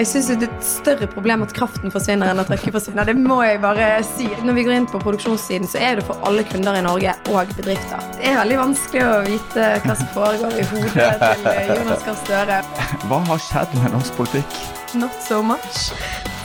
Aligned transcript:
Jeg 0.00 0.06
syns 0.08 0.28
det 0.32 0.46
er 0.46 0.52
et 0.54 0.62
større 0.64 1.06
problem 1.12 1.42
at 1.44 1.50
kraften 1.52 1.92
forsvinner 1.92 2.30
enn 2.32 2.38
at 2.40 2.48
trykket 2.48 2.72
forsvinner. 2.72 3.04
Det 3.04 3.12
må 3.20 3.42
jeg 3.44 3.58
bare 3.60 3.88
si. 4.08 4.30
Når 4.48 4.54
vi 4.56 4.62
går 4.64 4.76
inn 4.78 4.86
på 4.88 4.96
produksjonssiden, 5.02 5.68
så 5.68 5.76
er 5.76 5.98
det 5.98 6.06
for 6.08 6.16
alle 6.24 6.40
kunder 6.48 6.78
i 6.78 6.80
Norge 6.86 7.12
og 7.28 7.52
bedrifter. 7.58 8.00
Det 8.14 8.30
er 8.30 8.38
veldig 8.38 8.56
vanskelig 8.62 9.02
å 9.04 9.18
vite 9.26 9.66
hva 9.84 9.96
som 9.98 10.08
foregår 10.14 10.56
i 10.56 10.64
hodet 10.70 11.10
til 11.42 11.72
Jonas 11.74 12.06
Gahr 12.06 12.16
Støre. 12.22 12.62
Hva 13.10 13.18
har 13.28 13.42
skjedd 13.44 13.76
med 13.82 13.92
norsk 13.98 14.16
politikk? 14.22 14.56
Not 15.02 15.20
so 15.26 15.42
much. 15.44 15.90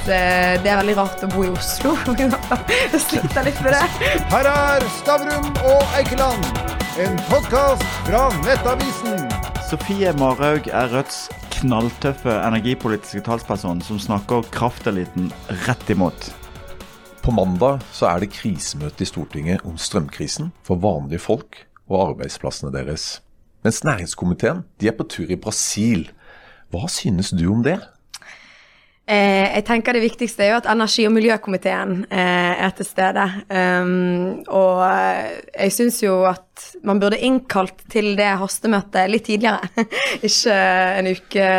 Det, 0.04 0.20
det 0.66 0.74
er 0.74 0.82
veldig 0.82 0.98
rart 1.00 1.24
å 1.24 1.32
bo 1.32 1.48
i 1.48 1.54
Oslo. 1.56 1.96
Jeg 2.12 3.02
sliter 3.06 3.48
litt 3.48 3.64
med 3.64 3.72
det. 3.78 4.12
Her 4.36 4.52
er 4.52 4.90
Stavrum 5.00 5.48
og 5.64 5.96
Eikeland, 6.02 6.52
en 7.08 7.16
podkast 7.32 7.88
fra 8.04 8.28
Nettavisen. 8.44 9.30
Sofie 9.72 10.12
Marhaug 10.20 10.68
er 10.68 10.92
Rødts 10.92 11.24
knalltøffe 11.66 12.29
energipolitiske 12.45 13.23
talsperson 13.25 13.79
som 13.82 13.97
snakker 13.97 14.45
krafteliten 14.54 15.32
rett 15.65 15.87
imot. 15.89 16.28
På 17.25 17.33
mandag 17.33 17.82
så 17.89 18.11
er 18.11 18.21
det 18.21 18.36
krisemøte 18.36 19.01
i 19.01 19.07
Stortinget 19.10 19.64
om 19.65 19.79
strømkrisen 19.82 20.51
for 20.68 20.78
vanlige 20.83 21.23
folk 21.23 21.64
og 21.89 22.11
arbeidsplassene 22.11 22.70
deres. 22.75 23.23
Mens 23.65 23.82
næringskomiteen 23.87 24.61
de 24.78 24.92
er 24.92 24.97
på 24.97 25.07
tur 25.09 25.25
i 25.25 25.39
Brasil. 25.42 26.06
Hva 26.70 26.86
synes 26.92 27.33
du 27.33 27.47
om 27.50 27.65
det? 27.65 27.79
Eh, 29.05 29.54
jeg 29.54 29.65
tenker 29.68 29.93
Det 29.93 30.01
viktigste 30.01 30.41
er 30.41 30.47
jo 30.50 30.59
at 30.64 30.68
energi- 30.71 31.05
og 31.05 31.14
miljøkomiteen 31.14 32.08
eh, 32.09 32.53
er 32.66 32.72
til 32.73 32.88
stede. 32.89 33.25
Um, 33.53 34.41
og 34.50 34.80
eh, 34.81 35.44
jeg 35.53 35.73
syns 35.75 36.00
jo 36.02 36.23
at 36.25 36.64
man 36.88 36.97
burde 37.02 37.19
innkalt 37.22 37.83
til 37.91 38.16
det 38.17 38.31
hastemøtet 38.41 39.11
litt 39.14 39.28
tidligere. 39.30 39.86
Ikke 40.25 40.55
en 40.55 41.09
uke, 41.11 41.50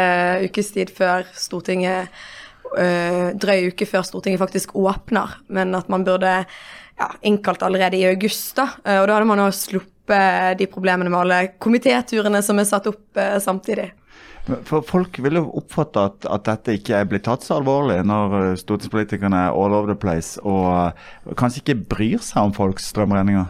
ukes 0.49 0.73
tid 0.75 0.91
før 0.97 1.29
Stortinget 1.39 2.11
uh, 2.73 3.31
Drøy 3.39 3.71
uke 3.71 3.87
før 3.87 4.03
Stortinget 4.09 4.43
faktisk 4.43 4.75
åpner, 4.75 5.39
men 5.47 5.75
at 5.79 5.93
man 5.93 6.07
burde 6.07 6.33
ja, 6.43 7.09
innkalt 7.23 7.63
allerede 7.63 8.01
i 8.01 8.09
august. 8.11 8.57
da, 8.59 8.73
uh, 8.83 9.05
Og 9.05 9.07
da 9.07 9.21
hadde 9.21 9.31
man 9.31 9.45
jo 9.45 9.53
sluppet 9.55 10.59
de 10.59 10.67
problemene 10.73 11.13
med 11.13 11.21
alle 11.21 11.41
komitéturene 11.63 12.43
som 12.43 12.59
er 12.59 12.67
satt 12.67 12.91
opp 12.91 13.23
uh, 13.23 13.39
samtidig. 13.39 13.93
For 14.47 14.85
Folk 14.87 15.19
vil 15.25 15.41
jo 15.41 15.49
oppfatte 15.59 16.03
at, 16.07 16.27
at, 16.31 16.45
dette 16.47 16.77
ikke 16.79 17.01
er 17.01 17.09
blitt 17.11 17.25
tatt 17.27 17.43
så 17.43 17.57
alvorlig 17.59 17.99
når 18.07 18.37
eh, 18.39 18.53
stortingspolitikerne 18.61 19.41
er 19.49 19.57
all 19.57 19.75
over 19.75 19.91
the 19.91 19.99
place 19.99 20.39
og 20.47 20.69
eh, 20.71 21.35
kanskje 21.39 21.65
ikke 21.65 21.79
bryr 21.91 22.23
seg 22.23 22.47
om 22.47 22.55
folks 22.55 22.87
strømregninger? 22.93 23.49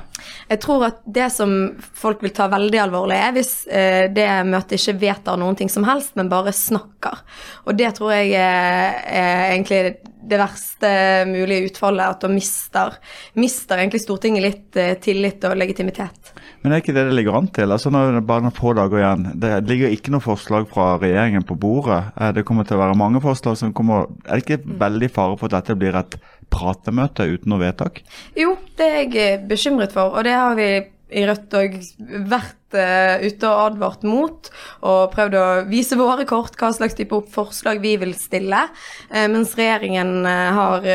Jeg 0.48 0.60
tror 0.64 0.86
at 0.88 1.02
det 1.04 1.28
som 1.34 1.52
folk 1.76 2.24
vil 2.24 2.32
ta 2.36 2.48
veldig 2.48 2.80
alvorlig, 2.86 3.18
er 3.20 3.36
hvis 3.36 3.52
eh, 3.68 4.06
det 4.16 4.26
møtet 4.48 4.78
ikke 4.80 4.96
vedtar 5.04 5.40
noen 5.40 5.58
ting 5.58 5.68
som 5.72 5.84
helst, 5.84 6.14
men 6.16 6.32
bare 6.32 6.54
snakker. 6.56 7.20
Og 7.68 7.76
det 7.76 7.92
tror 7.98 8.14
jeg 8.16 8.32
er, 8.40 8.96
er 9.20 9.44
egentlig 9.50 9.82
det 10.26 10.40
verste 10.40 10.88
mulige 11.28 11.68
utfallet, 11.68 12.16
at 12.16 12.24
da 12.24 12.32
mister, 12.32 12.96
mister 13.36 13.78
egentlig 13.78 14.00
Stortinget 14.02 14.46
litt 14.46 14.80
tillit 15.04 15.44
og 15.46 15.60
legitimitet. 15.60 16.32
Men 16.66 16.72
det 16.72 16.78
er 16.80 16.82
ikke 16.82 16.94
det 16.96 17.02
det 17.06 17.14
ligger 17.14 17.36
an 17.38 17.48
til? 17.54 17.70
Altså 17.70 17.92
Nå 17.94 18.00
er 18.02 18.16
det 18.16 18.24
bare 18.26 18.42
noen 18.42 18.54
få 18.56 18.72
dager 18.74 18.98
igjen. 18.98 19.26
Det 19.38 19.50
ligger 19.70 19.92
ikke 19.94 20.10
noe 20.10 20.24
forslag 20.24 20.64
fra 20.66 20.96
regjeringen 20.98 21.44
på 21.46 21.54
bordet. 21.62 22.00
Eh, 22.18 22.32
det 22.34 22.42
kommer 22.48 22.66
til 22.66 22.74
å 22.74 22.80
være 22.80 22.96
mange 22.98 23.20
forslag 23.22 23.54
som 23.60 23.70
kommer 23.70 24.08
Er 24.24 24.40
det 24.40 24.42
ikke 24.42 24.64
mm. 24.64 24.72
veldig 24.80 25.10
fare 25.14 25.36
for 25.38 25.46
at 25.46 25.60
dette 25.60 25.76
blir 25.78 25.94
et 25.94 26.16
pratemøte 26.50 27.28
uten 27.30 27.54
noe 27.54 27.62
vedtak? 27.62 28.02
Jo, 28.34 28.56
det 28.74 28.90
er 28.90 28.98
jeg 28.98 29.14
eh, 29.22 29.46
bekymret 29.46 29.94
for, 29.94 30.18
og 30.18 30.26
det 30.26 30.34
har 30.34 30.58
vi 30.58 30.66
i 31.14 31.22
Rødt 31.30 31.54
òg 31.54 31.78
vært 32.26 32.65
ute 32.74 33.46
og 33.46 33.62
advart 33.70 34.02
mot, 34.06 34.50
og 34.86 35.12
prøvd 35.14 35.36
å 35.38 35.46
vise 35.70 35.98
våre 35.98 36.26
kort 36.28 36.56
hva 36.58 36.72
slags 36.74 36.96
type 36.98 37.20
forslag 37.32 37.80
vi 37.84 37.94
vil 38.00 38.14
stille, 38.18 38.66
uh, 39.12 39.26
mens 39.32 39.54
regjeringen 39.58 40.26
uh, 40.26 40.50
har 40.56 40.90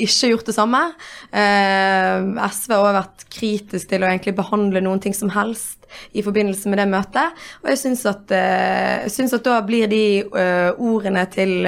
ikke 0.00 0.32
gjort 0.32 0.48
det 0.50 0.56
samme. 0.56 0.80
SV 1.34 2.74
har 2.74 2.96
vært 2.96 3.24
kritisk 3.32 3.90
til 3.90 4.04
å 4.04 4.08
egentlig 4.08 4.34
behandle 4.38 4.82
noen 4.84 5.00
ting 5.02 5.14
som 5.16 5.32
helst 5.34 5.82
i 6.16 6.22
forbindelse 6.26 6.70
med 6.70 6.80
det 6.80 6.86
møtet. 6.90 7.42
Og 7.62 7.70
jeg 7.70 7.80
syns 7.80 8.04
at, 8.10 8.32
at 8.34 9.46
da 9.46 9.58
blir 9.66 9.86
de 9.90 10.02
ordene 10.82 11.22
til 11.30 11.66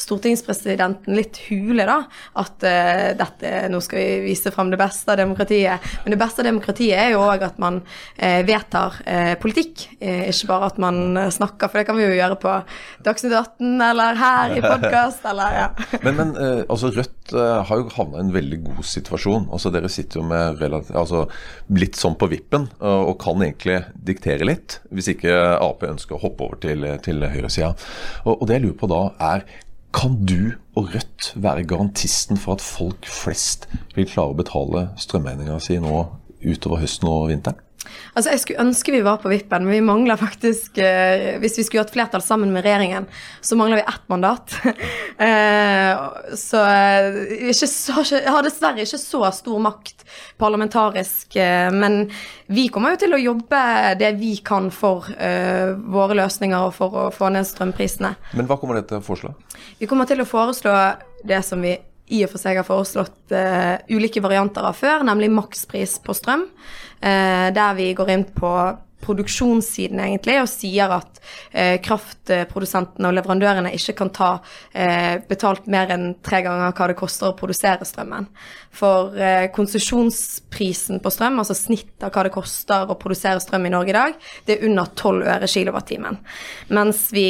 stortingspresidenten 0.00 1.16
litt 1.16 1.40
hule, 1.46 1.86
da. 1.88 1.98
At 2.40 2.66
dette, 3.18 3.52
nå 3.72 3.80
skal 3.84 4.00
vi 4.00 4.28
vise 4.28 4.52
fram 4.54 4.72
det 4.72 4.80
beste 4.80 5.14
av 5.14 5.20
demokratiet. 5.22 5.92
Men 6.04 6.16
det 6.16 6.20
beste 6.20 6.42
av 6.42 6.50
demokratiet 6.50 6.98
er 6.98 7.14
jo 7.14 7.24
òg 7.24 7.46
at 7.48 7.60
man 7.62 7.80
vedtar 8.18 8.81
politikk, 9.42 9.86
ikke 10.00 10.48
bare 10.48 10.68
at 10.72 10.78
man 10.82 11.16
snakker. 11.32 11.70
For 11.70 11.80
det 11.80 11.86
kan 11.88 11.98
vi 11.98 12.06
jo 12.06 12.16
gjøre 12.16 12.38
på 12.42 12.54
Dagsnytt 13.06 13.34
18 13.34 13.84
eller 13.88 14.18
her 14.18 14.54
i 14.56 14.62
podkast 14.64 15.24
ja. 15.24 15.68
Men, 16.04 16.16
men 16.18 16.32
altså 16.66 16.90
Rødt 16.92 17.32
har 17.32 17.78
jo 17.78 17.88
havna 17.94 18.20
i 18.20 18.24
en 18.26 18.34
veldig 18.34 18.58
god 18.66 18.86
situasjon. 18.86 19.48
Altså 19.54 19.72
Dere 19.74 19.90
sitter 19.92 20.20
jo 20.20 20.26
med 20.28 20.60
relativt, 20.60 20.96
altså, 20.98 21.24
litt 21.72 21.98
sånn 21.98 22.16
på 22.18 22.28
vippen 22.32 22.68
og 22.82 23.14
kan 23.22 23.42
egentlig 23.44 23.82
diktere 23.94 24.48
litt, 24.48 24.80
hvis 24.92 25.12
ikke 25.14 25.36
Ap 25.62 25.84
ønsker 25.86 26.16
å 26.16 26.22
hoppe 26.24 26.48
over 26.48 26.62
til, 26.62 26.86
til 27.04 27.22
høyresida. 27.22 27.74
Og, 28.24 28.34
og 28.40 28.48
det 28.48 28.58
jeg 28.58 28.66
lurer 28.66 28.80
på 28.82 28.90
da 28.92 29.02
er 29.32 29.46
kan 29.92 30.16
du 30.24 30.54
og 30.74 30.94
Rødt 30.94 31.32
være 31.36 31.66
garantisten 31.68 32.38
for 32.40 32.56
at 32.56 32.64
folk 32.64 33.06
flest 33.08 33.68
vil 33.96 34.08
klare 34.08 34.32
å 34.32 34.38
betale 34.38 34.86
strømregninga 35.00 35.58
si 35.60 35.76
nå 35.82 35.98
utover 36.42 36.80
høsten 36.82 37.10
og 37.12 37.28
vinteren? 37.28 37.60
Altså, 38.12 38.30
Jeg 38.30 38.42
skulle 38.42 38.64
ønske 38.66 38.92
vi 38.94 39.02
var 39.04 39.18
på 39.22 39.30
vippen, 39.32 39.64
men 39.66 39.74
vi 39.74 39.84
mangler 39.84 40.20
faktisk 40.20 40.78
eh, 40.78 41.38
Hvis 41.42 41.58
vi 41.58 41.64
skulle 41.66 41.84
hatt 41.84 41.94
flertall 41.94 42.22
sammen 42.24 42.52
med 42.54 42.64
regjeringen, 42.66 43.08
så 43.40 43.56
mangler 43.58 43.80
vi 43.80 43.86
ett 43.88 44.08
mandat. 44.12 44.54
eh, 45.26 46.02
så 46.38 46.62
jeg 46.62 48.22
har 48.28 48.44
dessverre 48.44 48.84
ikke 48.84 49.00
så 49.00 49.24
stor 49.34 49.62
makt 49.62 50.04
parlamentarisk, 50.40 51.36
eh, 51.36 51.70
men 51.72 52.04
vi 52.52 52.68
kommer 52.72 52.94
jo 52.94 53.02
til 53.04 53.16
å 53.16 53.22
jobbe 53.22 53.62
det 54.00 54.12
vi 54.20 54.34
kan 54.44 54.70
for 54.74 55.08
eh, 55.16 55.72
våre 55.72 56.18
løsninger 56.18 56.68
og 56.68 56.74
for 56.76 56.98
å 57.04 57.06
få 57.14 57.32
ned 57.32 57.48
strømprisene. 57.48 58.14
Men 58.36 58.50
hva 58.50 58.58
kommer 58.60 58.78
dere 58.78 58.90
til 58.90 59.00
å 59.00 59.06
foreslå? 59.06 59.32
Vi 59.80 59.88
kommer 59.90 60.08
til 60.10 60.22
å 60.22 60.28
foreslå 60.28 60.76
det 61.24 61.40
som 61.46 61.62
vi 61.64 61.76
i 62.12 62.22
og 62.26 62.32
for 62.32 62.42
seg 62.42 62.60
har 62.60 62.66
foreslått 62.68 63.34
uh, 63.34 63.80
ulike 63.92 64.22
varianter 64.24 64.66
av 64.68 64.76
før, 64.78 65.04
nemlig 65.08 65.30
makspris 65.32 65.98
på 66.04 66.16
strøm. 66.16 66.46
Uh, 67.02 67.48
der 67.54 67.76
vi 67.78 67.92
går 67.98 68.12
inn 68.14 68.26
på 68.36 68.52
produksjonssiden 69.02 70.00
egentlig, 70.02 70.38
og 70.42 70.50
sier 70.50 70.92
at 70.94 71.20
eh, 71.50 71.76
kraftprodusentene 71.84 73.10
og 73.10 73.16
leverandørene 73.18 73.72
ikke 73.76 73.96
kan 73.98 74.12
ta 74.14 74.30
eh, 74.72 75.18
betalt 75.28 75.68
mer 75.70 75.92
enn 75.94 76.12
tre 76.24 76.42
ganger 76.46 76.74
hva 76.76 76.90
det 76.90 76.98
koster 76.98 77.30
å 77.30 77.36
produsere 77.38 77.86
strømmen. 77.88 78.28
For 78.72 79.16
eh, 79.18 79.48
konsesjonsprisen 79.54 81.02
på 81.02 81.12
strøm, 81.12 81.40
altså 81.42 81.56
snittet 81.58 82.06
av 82.06 82.14
hva 82.14 82.26
det 82.26 82.34
koster 82.34 82.88
å 82.88 82.98
produsere 83.00 83.42
strøm 83.42 83.68
i 83.68 83.74
Norge 83.74 83.92
i 83.92 83.98
dag, 83.98 84.16
det 84.46 84.56
er 84.56 84.66
under 84.70 84.88
12 84.94 85.28
øre 85.34 85.50
kilowattimen. 85.50 86.20
Mens 86.72 87.04
vi 87.12 87.28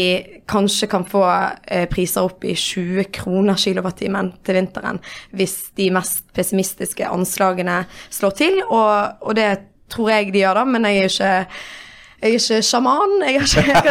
kanskje 0.51 0.91
kan 0.93 1.07
få 1.09 1.25
eh, 1.27 1.89
priser 1.91 2.29
opp 2.29 2.45
i 2.45 2.55
20 2.55 3.11
kroner 3.15 3.59
kilowattimen 3.59 4.33
til 4.45 4.59
vinteren 4.59 5.01
hvis 5.33 5.57
de 5.79 5.89
mest 5.95 6.29
pessimistiske 6.37 7.09
anslagene 7.09 7.83
slår 8.13 8.39
til, 8.39 8.63
og, 8.69 9.23
og 9.25 9.37
det 9.39 9.51
tror 9.93 10.11
jeg 10.15 10.33
de 10.33 10.43
gjør, 10.43 10.61
det, 10.63 10.67
men 10.75 10.89
jeg 10.89 10.99
er 10.99 11.13
ikke 11.13 11.37
jeg 12.23 12.31
er 12.31 12.39
ikke 12.39 12.63
sjaman, 12.63 13.15
jeg, 13.27 13.41
jeg 13.57 13.65
kan 13.67 13.87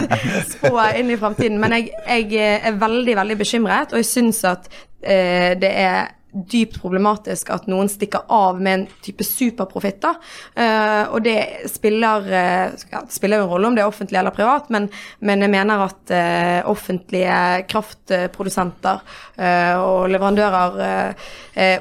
ikke 0.00 0.44
spå 0.54 0.84
inn 0.96 1.10
i 1.12 1.18
framtiden. 1.20 1.58
Men 1.60 1.74
jeg, 1.76 1.90
jeg, 2.08 2.60
er 2.64 2.78
veldig, 2.80 3.16
veldig 3.18 3.36
bekymret, 3.42 3.92
og 3.92 4.00
jeg 4.00 4.08
syns 4.08 4.40
at 4.48 4.70
eh, 5.02 5.52
det 5.60 5.72
er 5.72 6.14
dypt 6.44 6.80
problematisk 6.82 7.50
at 7.54 7.68
noen 7.70 7.88
stikker 7.90 8.26
av 8.32 8.60
med 8.60 8.74
en 8.74 8.86
type 9.04 9.24
superprofitt. 9.26 10.04
Uh, 10.04 11.04
og 11.14 11.22
det 11.24 11.38
spiller, 11.72 12.26
uh, 12.28 12.88
ja, 12.92 13.02
spiller 13.12 13.40
jo 13.40 13.46
en 13.46 13.52
rolle 13.54 13.70
om 13.70 13.76
det 13.76 13.84
er 13.84 13.90
offentlig 13.90 14.20
eller 14.20 14.34
privat, 14.36 14.68
men, 14.74 14.88
men 15.24 15.44
jeg 15.44 15.52
mener 15.52 15.86
at 15.86 16.12
uh, 16.12 16.70
offentlige 16.70 17.38
kraftprodusenter 17.70 19.02
og 19.36 20.08
leverandører 20.10 20.76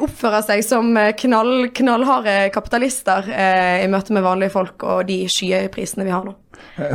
oppfører 0.04 0.44
seg 0.44 0.63
som 0.66 0.90
knall, 1.22 1.69
knallharde 1.75 2.34
kapitalister 2.54 3.30
i 3.31 3.88
møte 3.92 4.16
med 4.16 4.25
vanlige 4.25 4.54
folk 4.54 4.84
og 4.84 5.06
de 5.08 5.22
skyhøye 5.31 5.72
prisene 5.74 6.08
vi 6.08 6.13
har 6.13 6.25
nå. 6.28 6.36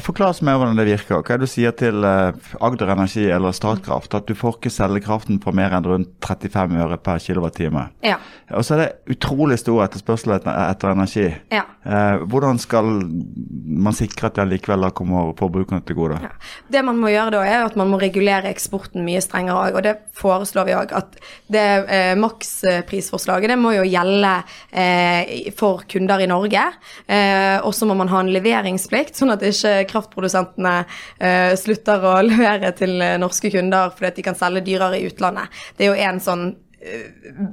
Forklar 0.05 0.35
oss 0.35 0.43
mer 0.45 0.59
hvordan 0.61 0.77
det 0.77 0.85
virker. 0.91 1.23
Hva 1.23 1.35
er 1.35 1.41
det 1.41 1.49
du 1.49 1.53
sier 1.55 1.73
til 1.77 2.05
Agder 2.05 2.93
Energi 2.93 3.25
eller 3.33 3.55
Statkraft? 3.57 4.15
At 4.17 4.29
du 4.29 4.37
får 4.37 4.59
ikke 4.59 4.73
selge 4.75 5.05
kraften 5.07 5.41
for 5.41 5.57
mer 5.57 5.73
enn 5.77 5.89
rundt 5.89 6.13
35 6.27 6.77
øre 6.85 7.01
per 7.01 7.23
kWt 7.25 7.50
kilowattime. 7.51 7.89
Ja. 8.03 8.19
Og 8.57 8.65
så 8.65 8.75
er 8.75 8.81
det 8.83 9.15
utrolig 9.15 9.59
stor 9.61 9.85
etterspørsel 9.85 10.35
etter, 10.35 10.55
etter 10.71 10.95
energi. 10.95 11.27
Ja. 11.53 11.65
Eh, 11.85 12.23
hvordan 12.29 12.59
skal 12.59 12.85
man 12.85 13.95
sikre 13.97 14.29
at 14.29 14.39
det 14.39 14.49
likevel 14.51 14.91
kommer 14.97 15.33
forbrukerne 15.39 15.85
til 15.87 15.97
gode? 15.97 16.19
Ja. 16.23 16.33
Det 16.71 16.83
man 16.85 16.99
må 17.01 17.13
gjøre 17.13 17.35
da, 17.37 17.43
er 17.47 17.67
at 17.67 17.77
man 17.79 17.91
må 17.91 18.01
regulere 18.01 18.51
eksporten 18.51 19.05
mye 19.07 19.23
strengere 19.23 19.71
òg, 19.71 19.79
og 19.79 19.87
det 19.87 19.97
foreslår 20.19 20.69
vi 20.69 20.77
òg. 20.77 20.95
At 20.97 21.19
det 21.53 21.67
eh, 21.89 22.15
maksprisforslaget 22.21 23.55
det 23.55 23.59
må 23.61 23.75
jo 23.77 23.87
gjelde 23.87 24.35
eh, 24.73 25.51
for 25.57 25.85
kunder 25.91 26.23
i 26.23 26.31
Norge. 26.31 26.67
Eh, 27.07 27.59
og 27.63 27.75
så 27.77 27.89
må 27.89 27.97
man 27.99 28.11
ha 28.13 28.23
en 28.25 28.33
leveringsplikt, 28.35 29.17
sånn 29.19 29.35
at 29.35 29.45
ikke 29.47 29.87
kraftprodusentene 29.91 30.75
eh, 31.19 31.55
slutter 31.61 32.03
å 32.03 32.19
levere 32.31 32.75
til 32.77 32.99
norske 33.21 33.53
kunder 33.53 33.95
fordi 33.95 34.11
at 34.11 34.19
de 34.19 34.25
kan 34.27 34.39
selge 34.39 34.65
dyrere 34.67 34.99
i 34.99 35.07
utlandet. 35.09 35.63
Det 35.77 35.87
er 35.87 35.95
jo 35.95 36.11
en 36.11 36.21
sånn 36.23 36.51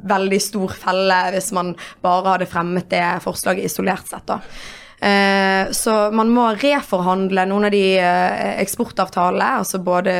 veldig 0.07 0.41
stor 0.41 0.73
felle 0.79 1.21
hvis 1.35 1.51
man 1.55 1.73
bare 2.03 2.35
hadde 2.35 2.49
fremmet 2.49 2.89
det 2.91 3.05
forslaget 3.25 3.67
isolert 3.67 4.07
sett. 4.07 4.27
da. 4.29 4.41
Eh, 4.99 5.71
så 5.71 5.91
man 6.11 6.31
må 6.33 6.47
reforhandle 6.57 7.43
noen 7.45 7.67
av 7.67 7.73
de 7.73 7.83
eh, 8.01 8.61
eksportavtalene, 8.63 9.59
altså 9.61 9.77
både 9.85 10.13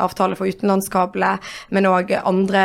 avtale 0.00 0.38
for 0.38 0.48
utenlandskabler, 0.48 1.52
men 1.76 1.88
òg 1.90 2.14
andre, 2.22 2.62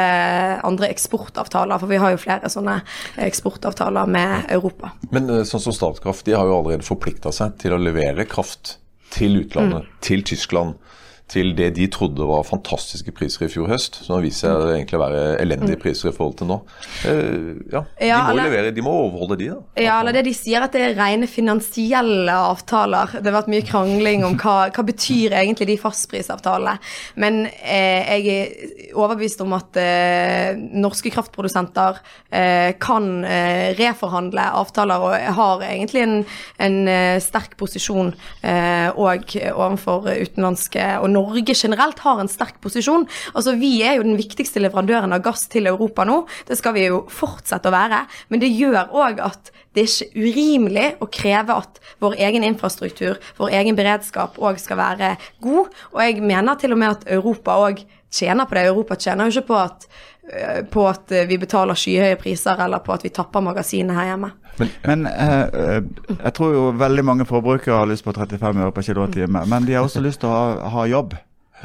andre 0.67 0.91
eksportavtaler, 0.93 1.81
for 1.81 1.91
vi 1.91 1.99
har 1.99 2.15
jo 2.15 2.23
flere 2.23 2.51
sånne 2.51 2.79
eksportavtaler 3.25 4.07
med 4.15 4.47
Europa. 4.55 4.93
Men 5.11 5.27
eh, 5.33 5.43
sånn 5.47 5.65
som 5.67 5.75
Statkraft, 5.75 6.23
de 6.27 6.37
har 6.37 6.47
jo 6.47 6.61
allerede 6.61 6.87
forplikta 6.87 7.35
seg 7.35 7.59
til 7.59 7.75
å 7.75 7.81
levere 7.81 8.27
kraft 8.29 8.77
til 9.11 9.41
utlandet, 9.41 9.91
til 10.03 10.23
Tyskland. 10.27 10.79
Til 11.27 11.49
det 11.57 11.73
de 11.75 11.87
trodde 11.91 12.23
var 12.23 12.45
fantastiske 12.47 13.11
priser 13.11 13.45
i 13.45 13.49
fjor 13.51 13.67
høst. 13.67 13.97
som 14.05 14.15
har 14.15 14.21
vist 14.23 14.45
det 14.45 14.51
egentlig 14.77 14.95
å 14.95 15.01
være 15.01 15.23
elendige 15.43 15.75
priser 15.81 16.09
i 16.09 16.15
forhold 16.15 16.37
til 16.39 16.47
nå. 16.47 16.57
Uh, 17.03 17.57
ja, 17.73 17.81
De 17.99 18.07
Ja, 18.07 18.21
må 18.23 18.31
eller- 18.31 18.47
levere, 18.47 18.71
de 18.75 18.81
må 18.85 18.93
overholde 18.95 19.37
de, 19.41 19.49
da. 19.49 19.57
Ja, 19.83 19.99
eller 19.99 20.13
det 20.15 20.23
de 20.25 20.33
sier 20.33 20.63
at 20.63 20.71
det 20.71 20.81
er 20.85 20.95
rene 20.95 21.27
finansielle 21.27 22.31
avtaler. 22.31 23.11
Det 23.21 23.25
har 23.27 23.41
vært 23.41 23.51
mye 23.51 23.65
krangling 23.67 24.23
om 24.23 24.37
hva, 24.39 24.69
hva 24.71 24.85
betyr 24.87 25.35
egentlig 25.35 25.67
de 25.67 25.77
fastprisavtalene. 25.77 26.77
Men 27.19 27.41
eh, 27.45 28.21
jeg 28.21 28.27
er 28.31 28.95
overbevist 28.95 29.41
om 29.43 29.51
at 29.57 29.75
eh, 29.83 30.55
norske 30.55 31.11
kraftprodusenter 31.11 31.99
eh, 32.31 32.71
kan 32.79 33.23
eh, 33.25 33.73
reforhandle 33.77 34.47
avtaler 34.63 35.03
og 35.09 35.35
har 35.41 35.67
egentlig 35.67 36.03
en, 36.07 36.17
en 36.63 36.79
eh, 36.87 37.19
sterk 37.19 37.57
posisjon 37.59 38.13
eh, 38.43 38.89
overfor 38.95 40.07
utenlandske 40.23 40.87
og 41.01 41.09
Norge 41.17 41.55
generelt 41.57 42.01
har 42.05 42.21
en 42.21 42.31
sterk 42.31 42.61
posisjon. 42.63 43.07
Altså 43.33 43.57
Vi 43.57 43.73
er 43.85 43.97
jo 43.97 44.07
den 44.07 44.19
viktigste 44.19 44.61
leverandøren 44.63 45.15
av 45.15 45.23
gass 45.25 45.47
til 45.51 45.69
Europa 45.69 46.05
nå. 46.07 46.21
Det 46.47 46.57
skal 46.59 46.77
vi 46.77 46.87
jo 46.87 47.05
fortsette 47.11 47.69
å 47.69 47.75
være. 47.75 48.05
Men 48.29 48.43
det 48.43 48.53
gjør 48.53 48.93
òg 48.93 49.23
at 49.25 49.51
det 49.77 49.83
er 49.83 49.91
ikke 49.91 50.25
urimelig 50.25 50.85
å 51.03 51.09
kreve 51.13 51.57
at 51.61 51.81
vår 52.01 52.15
egen 52.27 52.45
infrastruktur, 52.47 53.19
vår 53.37 53.53
egen 53.59 53.77
beredskap 53.77 54.39
òg 54.41 54.57
skal 54.61 54.79
være 54.79 55.11
god. 55.43 55.69
Og 55.93 55.99
jeg 56.01 56.23
mener 56.23 56.57
til 56.57 56.73
og 56.73 56.81
med 56.81 56.95
at 56.95 57.05
Europa 57.17 57.59
òg 57.67 57.83
tjener 58.11 58.45
på 58.45 58.57
det. 58.57 58.67
Europa 58.69 58.95
tjener 58.95 59.27
jo 59.27 59.35
ikke 59.35 59.47
på 59.47 59.59
at, 59.61 59.87
øh, 60.31 60.59
på 60.71 60.87
at 60.89 61.15
vi 61.29 61.37
betaler 61.37 61.77
skyhøye 61.77 62.19
priser, 62.21 62.63
eller 62.65 62.83
på 62.85 62.95
at 62.95 63.05
vi 63.05 63.13
tapper 63.13 63.43
magasinet 63.43 63.95
her 63.95 64.11
hjemme. 64.13 64.31
Men 64.57 64.73
men 64.85 65.05
eh, 65.07 65.83
jeg 66.23 66.33
tror 66.33 66.53
jo 66.53 66.65
veldig 66.77 67.05
mange 67.05 67.25
forbrukere 67.25 67.77
har 67.77 67.89
lyst 67.89 68.03
på 68.03 68.13
35 68.15 68.63
øre 68.63 68.71
per 68.71 68.87
kWt, 68.87 69.27
men 69.29 69.67
de 69.67 69.73
har 69.77 69.85
også 69.85 70.01
lyst 70.01 70.23
til 70.23 70.29
å 70.29 70.37
ha, 70.37 70.69
ha 70.73 70.85
jobb. 70.89 71.13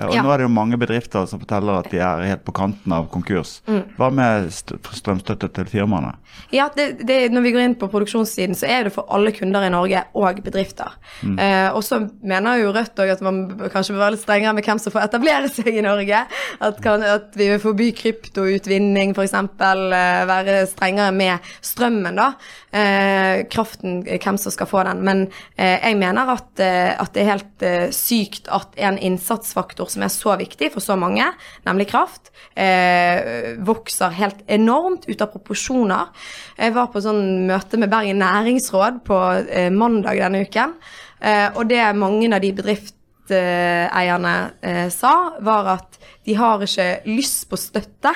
Og 0.00 0.14
Ja. 0.14 0.22
nå 0.24 0.30
er 0.32 0.38
det 0.40 0.46
jo 0.46 0.52
mange 0.54 0.78
bedrifter 0.80 1.26
som 1.28 1.38
forteller 1.42 1.82
at 1.82 1.90
de 1.92 1.98
er 2.00 2.22
helt 2.24 2.44
på 2.46 2.52
kanten 2.56 2.92
av 2.96 3.10
konkurs. 3.12 3.60
Hva 3.98 4.08
med 4.10 4.48
strømstøtte 4.50 5.50
til 5.52 5.64
firmaene? 5.68 6.14
Ja, 6.50 6.70
det, 6.74 7.04
det, 7.06 7.30
Når 7.30 7.42
vi 7.44 7.52
går 7.52 7.60
inn 7.66 7.74
på 7.76 7.90
produksjonssiden, 7.92 8.56
så 8.56 8.66
er 8.72 8.84
det 8.84 8.92
for 8.94 9.04
alle 9.12 9.32
kunder 9.36 9.66
i 9.66 9.68
Norge 9.68 10.00
og 10.16 10.40
bedrifter. 10.42 10.94
Eh, 11.22 11.68
og 11.76 11.82
så 11.84 12.00
mener 12.24 12.62
jo 12.62 12.72
Rødt 12.72 12.96
også 12.96 13.12
at 13.18 13.20
man 13.20 13.42
kanskje 13.68 13.92
bør 13.92 14.04
være 14.06 14.14
litt 14.16 14.22
strengere 14.24 14.54
med 14.56 14.64
hvem 14.64 14.80
som 14.80 14.92
får 14.94 15.04
etablere 15.10 15.50
seg 15.58 15.68
i 15.76 15.84
Norge. 15.84 16.22
At, 16.60 16.80
kan, 16.80 17.02
at 17.04 17.36
vi 17.36 17.50
vil 17.52 17.60
forby 17.60 17.90
kryptoutvinning 18.00 19.12
f.eks. 19.12 19.34
Eh, 19.36 20.24
være 20.32 20.56
strengere 20.72 21.12
med 21.12 21.52
strømmen, 21.60 22.16
da. 22.16 22.30
Eh, 22.72 23.44
kraften, 23.52 24.00
eh, 24.08 24.18
hvem 24.24 24.38
som 24.40 24.52
skal 24.56 24.66
få 24.72 24.84
den. 24.88 25.04
Men 25.04 25.26
eh, 25.58 25.78
jeg 25.84 26.00
mener 26.00 26.32
at, 26.38 26.48
eh, 26.64 26.94
at 26.96 27.12
det 27.12 27.22
er 27.26 27.30
helt 27.34 27.62
eh, 27.68 27.88
sykt 27.92 28.48
at 28.48 28.72
en 28.80 28.96
innsatsfaktor 28.98 29.81
som 29.90 30.04
er 30.04 30.12
så 30.12 30.36
viktig 30.38 30.70
for 30.74 30.84
så 30.84 30.96
mange, 30.98 31.24
nemlig 31.66 31.88
kraft, 31.90 32.30
eh, 32.56 33.56
vokser 33.58 34.14
helt 34.18 34.42
enormt 34.46 35.08
ut 35.08 35.22
av 35.22 35.32
proporsjoner. 35.32 36.12
Jeg 36.58 36.74
var 36.74 36.90
på 36.92 37.02
sånn 37.02 37.46
møte 37.48 37.80
med 37.80 37.90
Bergen 37.90 38.22
næringsråd 38.22 39.02
på 39.06 39.20
eh, 39.48 39.70
mandag 39.70 40.20
denne 40.20 40.44
uken, 40.46 40.74
eh, 41.20 41.48
og 41.54 41.68
det 41.68 41.96
mange 41.96 42.30
av 42.34 42.40
de 42.44 42.52
bedriftseierne 42.52 44.36
eh, 44.62 44.88
sa, 44.92 45.14
var 45.40 45.74
at 45.78 45.98
de 46.26 46.36
har 46.38 46.62
ikke 46.62 46.88
lyst 47.10 47.48
på 47.50 47.58
støtte. 47.58 48.12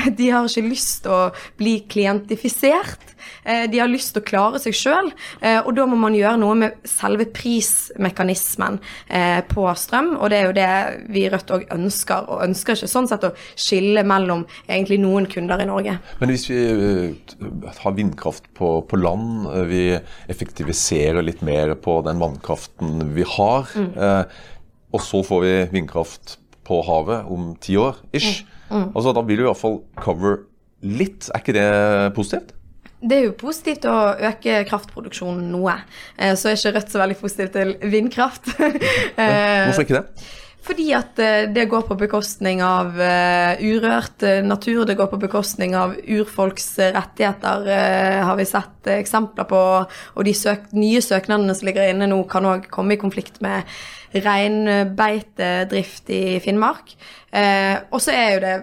De 0.16 0.30
har 0.30 0.46
ikke 0.46 0.64
lyst 0.64 1.02
til 1.04 1.12
å 1.12 1.30
bli 1.58 1.80
klientifisert. 1.90 3.02
Eh, 3.44 3.66
De 3.68 3.80
har 3.82 3.90
lyst 3.90 4.14
til 4.14 4.22
å 4.22 4.26
klare 4.26 4.60
seg 4.62 4.76
sjøl, 4.76 5.10
og 5.66 5.70
da 5.76 5.84
må 5.88 5.98
man 6.00 6.14
gjøre 6.16 6.38
noe 6.40 6.56
med 6.56 6.88
selve 6.88 7.26
prismekanismen 7.34 8.78
eh, 9.08 9.42
på 9.50 9.66
strøm. 9.76 10.14
Og 10.16 10.30
det 10.32 10.38
er 10.38 10.48
jo 10.48 10.56
det 10.56 10.70
vi 11.12 11.24
i 11.26 11.30
Rødt 11.32 11.52
òg 11.52 11.66
ønsker, 11.74 12.28
og 12.30 12.44
ønsker 12.46 12.78
ikke 12.78 12.90
sånn 12.90 13.10
sett 13.10 13.26
å 13.28 13.32
skille 13.58 14.04
mellom 14.08 14.46
egentlig 14.66 15.00
noen 15.02 15.28
kunder 15.30 15.60
i 15.60 15.68
Norge. 15.68 15.98
Men 16.22 16.32
hvis 16.32 16.48
vi 16.50 16.60
eh, 16.70 17.70
har 17.82 17.96
vindkraft 17.98 18.48
på, 18.56 18.72
på 18.88 19.00
land, 19.00 19.50
eh, 19.52 19.66
vi 19.70 19.84
effektiviserer 20.32 21.24
litt 21.26 21.44
mer 21.46 21.74
på 21.82 22.00
den 22.06 22.22
vannkraften 22.22 23.10
vi 23.16 23.26
har, 23.36 23.68
eh, 23.76 24.22
og 24.90 25.04
så 25.06 25.20
får 25.26 25.44
vi 25.44 25.56
vindkraft 25.76 26.39
på 26.70 26.78
havet 26.86 27.26
om 27.34 27.50
ti 27.60 27.74
år, 27.80 27.98
ish. 28.14 28.44
Altså, 28.70 29.10
da 29.16 29.22
vil 29.26 29.42
du 29.42 29.48
iallfall 29.48 29.80
cover 29.98 30.44
litt. 30.86 31.26
Er 31.34 31.42
ikke 31.42 31.54
det 31.58 31.68
positivt? 32.16 32.54
Det 33.00 33.16
er 33.16 33.22
jo 33.30 33.32
positivt 33.40 33.86
å 33.88 33.94
øke 34.28 34.58
kraftproduksjonen 34.68 35.46
noe. 35.54 35.72
Eh, 36.20 36.34
Så 36.36 36.50
er 36.50 36.58
ikke 36.58 36.74
Rødt 36.76 36.92
så 36.92 37.00
veldig 37.00 37.16
positiv 37.16 37.48
til 37.54 37.70
vindkraft. 37.90 38.50
Hvorfor 39.16 39.86
ikke 39.86 40.02
det? 40.02 40.26
Fordi 40.60 40.90
at 40.92 41.18
eh, 41.22 41.46
det 41.48 41.68
går 41.70 41.86
på 41.88 41.96
bekostning 42.02 42.60
av 42.64 42.98
eh, 43.00 43.62
urørt 43.64 44.22
eh, 44.26 44.42
natur, 44.44 44.84
det 44.88 44.98
går 44.98 45.08
på 45.12 45.20
bekostning 45.22 45.72
av 45.78 45.94
urfolks 45.96 46.74
rettigheter, 46.78 47.64
har 48.26 48.36
vi 48.36 48.46
sett 48.48 48.90
eksempler 48.92 49.48
på. 49.48 49.62
Og 50.16 50.28
de 50.28 50.34
søk 50.36 50.68
nye 50.76 51.00
søknadene 51.04 51.56
som 51.56 51.70
ligger 51.70 51.88
inne 51.94 52.10
nå, 52.10 52.20
kan 52.28 52.48
òg 52.48 52.68
komme 52.72 52.96
i 52.96 53.00
konflikt 53.00 53.40
med 53.44 53.64
reinbeitedrift 54.12 56.10
i 56.12 56.40
Finnmark. 56.44 56.94
Eh, 57.30 57.76
og 57.90 58.00
så 58.02 58.14
er 58.14 58.30
jo 58.34 58.40
det 58.44 58.56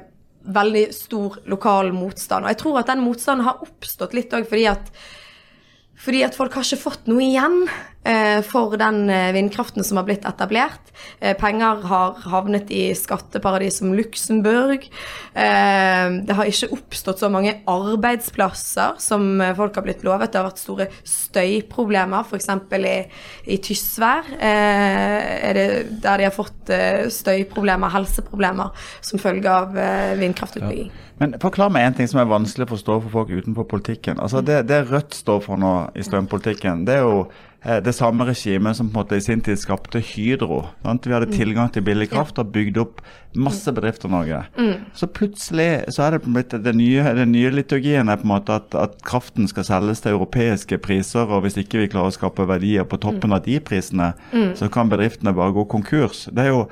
veldig 0.57 0.85
stor 0.95 1.39
lokal 1.51 1.93
motstand. 1.95 2.45
Og 2.45 2.51
jeg 2.53 2.61
tror 2.61 2.81
at 2.81 2.91
den 2.91 3.03
motstanden 3.03 3.47
har 3.47 3.63
oppstått 3.63 4.15
litt 4.15 4.33
òg 4.35 4.47
fordi 4.47 4.67
fordi 5.97 6.19
at 6.21 6.35
folk 6.37 6.53
har 6.53 6.61
ikke 6.61 6.77
fått 6.77 7.07
noe 7.09 7.23
igjen 7.25 7.63
for 8.47 8.77
den 8.79 9.09
eh, 9.09 9.31
vindkraften 9.35 9.83
som 9.83 9.99
har 9.99 10.07
blitt 10.07 10.25
etablert. 10.27 10.93
Eh, 11.19 11.35
penger 11.37 11.81
har 11.89 12.19
havnet 12.31 12.71
i 12.73 12.89
skatteparadis 12.97 13.79
som 13.81 13.93
Luxembourg. 13.97 14.87
Eh, 15.33 16.05
det 16.27 16.37
har 16.37 16.49
ikke 16.49 16.71
oppstått 16.75 17.21
så 17.23 17.29
mange 17.33 17.57
arbeidsplasser 17.69 18.97
som 19.01 19.41
eh, 19.41 19.55
folk 19.57 19.77
har 19.77 19.87
blitt 19.87 20.05
lovet. 20.07 20.31
Det 20.31 20.41
har 20.41 20.49
vært 20.49 20.61
store 20.63 20.89
støyproblemer, 21.07 22.27
f.eks. 22.27 22.51
I, 22.77 22.95
i 23.55 23.59
Tysvær, 23.63 24.31
eh, 24.37 25.49
er 25.49 25.57
det 25.57 25.67
der 26.03 26.21
de 26.21 26.29
har 26.29 26.35
fått 26.35 26.71
eh, 26.73 27.07
støyproblemer, 27.13 27.93
helseproblemer, 27.93 28.87
som 29.01 29.21
følge 29.21 29.51
av 29.51 29.75
vindkraftutbygging. 29.75 30.21
vindkraftutbygging. 30.21 31.03
Men 31.17 31.33
forklar 31.41 31.71
meg 31.73 31.87
en 31.87 31.95
ting 31.97 32.09
som 32.09 32.19
er 32.21 32.29
vanskelig 32.29 32.67
å 32.67 32.73
forstå 32.75 32.95
for 33.07 33.13
folk 33.13 33.31
utenfor 33.33 33.65
politikken. 33.69 34.19
Altså 34.21 34.43
Det, 34.45 34.61
det 34.69 34.83
Rødt 34.91 35.17
står 35.17 35.41
for 35.47 35.57
nå 35.61 35.73
i 35.97 36.05
strømpolitikken, 36.05 36.85
det 36.85 36.99
er 36.99 37.07
jo 37.07 37.23
eh, 37.25 37.46
det 37.83 37.91
samme 37.97 38.23
regimet 38.27 38.77
som 38.77 38.87
på 38.87 38.93
en 38.93 39.01
måte 39.01 39.17
i 39.17 39.23
sin 39.23 39.41
tid 39.43 39.57
skapte 39.59 39.99
Hydro. 39.99 40.61
Sant? 40.85 41.07
Vi 41.07 41.13
hadde 41.15 41.31
tilgang 41.33 41.71
til 41.73 41.83
billig 41.83 42.09
kraft 42.11 42.37
og 42.39 42.51
bygde 42.53 42.83
opp 42.83 43.01
masse 43.35 43.71
bedrifter 43.73 44.07
i 44.07 44.13
Norge. 44.13 44.41
Så 44.95 45.09
plutselig 45.11 45.67
så 45.93 46.05
er 46.05 46.15
det 46.15 46.21
blitt 46.27 46.53
den 46.53 46.77
nye, 46.79 47.03
den 47.17 47.33
nye 47.33 47.51
liturgien 47.51 48.09
er 48.09 48.21
på 48.21 48.27
en 48.27 48.33
måte 48.35 48.59
at, 48.61 48.77
at 48.77 48.95
kraften 49.05 49.49
skal 49.49 49.65
selges 49.67 50.03
til 50.05 50.15
europeiske 50.15 50.79
priser, 50.83 51.25
og 51.27 51.43
hvis 51.43 51.57
ikke 51.59 51.81
vi 51.81 51.89
klarer 51.91 52.13
å 52.13 52.17
skape 52.17 52.47
verdier 52.47 52.87
på 52.87 53.01
toppen 53.03 53.35
av 53.35 53.43
de 53.45 53.59
prisene, 53.59 54.13
så 54.55 54.69
kan 54.71 54.93
bedriftene 54.93 55.35
bare 55.35 55.55
gå 55.57 55.65
konkurs. 55.73 56.27
Det 56.31 56.47
er 56.47 56.53
jo 56.53 56.67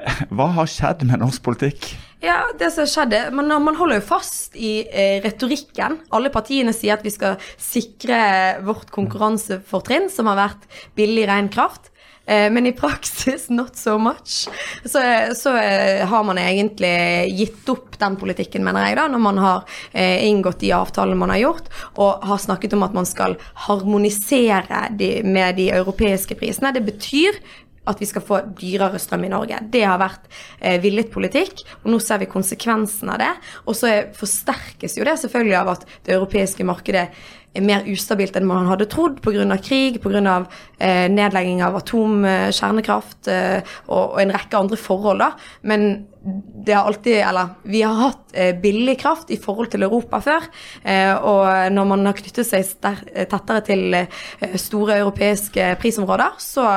Hva 0.32 0.46
har 0.56 0.68
skjedd 0.70 1.04
med 1.04 1.20
norsk 1.20 1.42
politikk? 1.44 1.90
Ja, 2.20 2.42
det 2.58 2.68
som 2.74 2.84
skjedde, 2.84 3.30
man, 3.32 3.48
man 3.64 3.76
holder 3.78 3.96
jo 3.96 4.08
fast 4.10 4.56
i 4.56 4.82
eh, 4.84 5.22
retorikken. 5.24 5.96
Alle 6.12 6.28
partiene 6.32 6.74
sier 6.76 6.98
at 6.98 7.06
vi 7.06 7.12
skal 7.14 7.38
sikre 7.56 8.18
vårt 8.66 8.90
konkurransefortrinn, 8.92 10.10
som 10.12 10.28
har 10.28 10.36
vært 10.36 10.66
billig 11.00 11.24
ren 11.30 11.48
kraft. 11.52 11.88
eh, 12.26 12.50
men 12.52 12.68
i 12.68 12.74
praksis 12.76 13.48
not 13.56 13.80
so 13.80 13.96
much. 13.98 14.50
Så, 14.84 15.00
så 15.32 15.54
eh, 15.56 16.04
har 16.04 16.26
man 16.28 16.38
egentlig 16.38 17.32
gitt 17.38 17.72
opp 17.72 17.96
den 17.96 18.20
politikken, 18.20 18.68
mener 18.68 18.90
jeg, 18.90 19.00
da, 19.00 19.08
når 19.08 19.24
man 19.24 19.40
har 19.40 19.64
eh, 19.92 20.20
inngått 20.28 20.60
de 20.60 20.74
avtalene 20.76 21.16
man 21.16 21.32
har 21.32 21.40
gjort, 21.40 21.72
og 21.96 22.20
har 22.28 22.44
snakket 22.44 22.76
om 22.76 22.84
at 22.84 23.00
man 23.00 23.08
skal 23.08 23.38
harmonisere 23.64 24.90
de, 24.92 25.14
med 25.24 25.56
de 25.56 25.70
europeiske 25.72 26.36
prisene. 26.36 26.76
Det 26.76 26.84
betyr 26.84 27.40
at 27.88 28.00
vi 28.00 28.08
skal 28.08 28.24
få 28.24 28.40
dyrere 28.58 29.00
strøm 29.00 29.24
i 29.24 29.32
Norge. 29.32 29.58
Det 29.72 29.82
har 29.86 30.00
vært 30.00 30.28
eh, 30.60 30.78
villet 30.82 31.10
politikk, 31.12 31.64
og 31.82 31.90
nå 31.94 32.00
ser 32.02 32.20
vi 32.22 32.30
konsekvensen 32.30 33.12
av 33.12 33.20
det. 33.22 33.32
Og 33.64 33.76
så 33.78 33.90
er- 33.90 34.10
forsterkes 34.16 34.98
jo 34.98 35.06
det 35.08 35.18
selvfølgelig 35.22 35.58
av 35.62 35.74
at 35.76 35.86
det 36.06 36.16
europeiske 36.16 36.66
markedet 36.68 37.08
er 37.50 37.64
mer 37.66 37.82
ustabilt 37.90 38.36
enn 38.38 38.46
man 38.46 38.68
hadde 38.68 38.86
trodd 38.86 39.18
pga. 39.24 39.56
krig, 39.58 40.00
pga. 40.02 40.46
Eh, 40.78 41.08
nedlegging 41.10 41.62
av 41.62 41.80
atomkjernekraft 41.80 43.28
eh, 43.28 43.62
og, 43.88 44.14
og 44.14 44.20
en 44.22 44.32
rekke 44.36 44.60
andre 44.60 44.76
forhold. 44.78 45.18
da. 45.18 45.32
Men 45.62 46.06
det 46.22 46.76
har 46.76 46.84
alltid, 46.84 47.16
eller 47.24 47.56
vi 47.64 47.82
har 47.82 47.96
hatt 47.96 48.36
eh, 48.36 48.54
billig 48.60 48.98
kraft 49.00 49.30
i 49.30 49.40
forhold 49.40 49.72
til 49.72 49.82
Europa 49.82 50.20
før. 50.20 50.46
Eh, 50.84 51.14
og 51.16 51.72
når 51.72 51.90
man 51.90 52.06
har 52.06 52.18
knyttet 52.20 52.46
seg 52.46 52.70
tettere 52.76 53.64
til 53.66 53.94
eh, 53.94 54.56
store 54.60 55.00
europeiske 55.00 55.74
prisområder, 55.80 56.38
så 56.38 56.68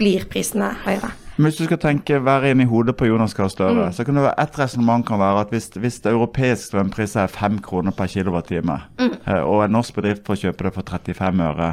blir 0.00 0.24
prisene 0.32 0.72
høyere. 0.86 1.12
Men 1.40 1.48
Hvis 1.48 1.56
du 1.56 1.64
skal 1.64 1.78
tenke 1.80 2.18
være 2.20 2.50
inni 2.52 2.66
hodet 2.68 2.92
på 3.00 3.06
Jonas 3.08 3.32
Gahr 3.32 3.48
Støre, 3.48 3.86
så 3.96 4.04
kan 4.04 4.18
det 4.18 4.26
være 4.26 4.42
et 4.42 4.58
resonnement 4.60 5.06
kan 5.08 5.20
være 5.22 5.46
at 5.46 5.54
hvis, 5.54 5.70
hvis 5.80 5.96
europeisk 6.04 6.66
strømpris 6.68 7.16
er 7.16 7.32
5 7.32 7.62
kroner 7.64 7.94
per 7.96 8.10
kilowattime, 8.12 8.76
mm. 9.00 9.14
og 9.48 9.64
en 9.64 9.72
norsk 9.72 9.94
bedrift 9.96 10.26
får 10.26 10.42
kjøpe 10.42 10.66
det 10.66 10.74
for 10.74 10.84
35 10.84 11.46
øre, 11.46 11.70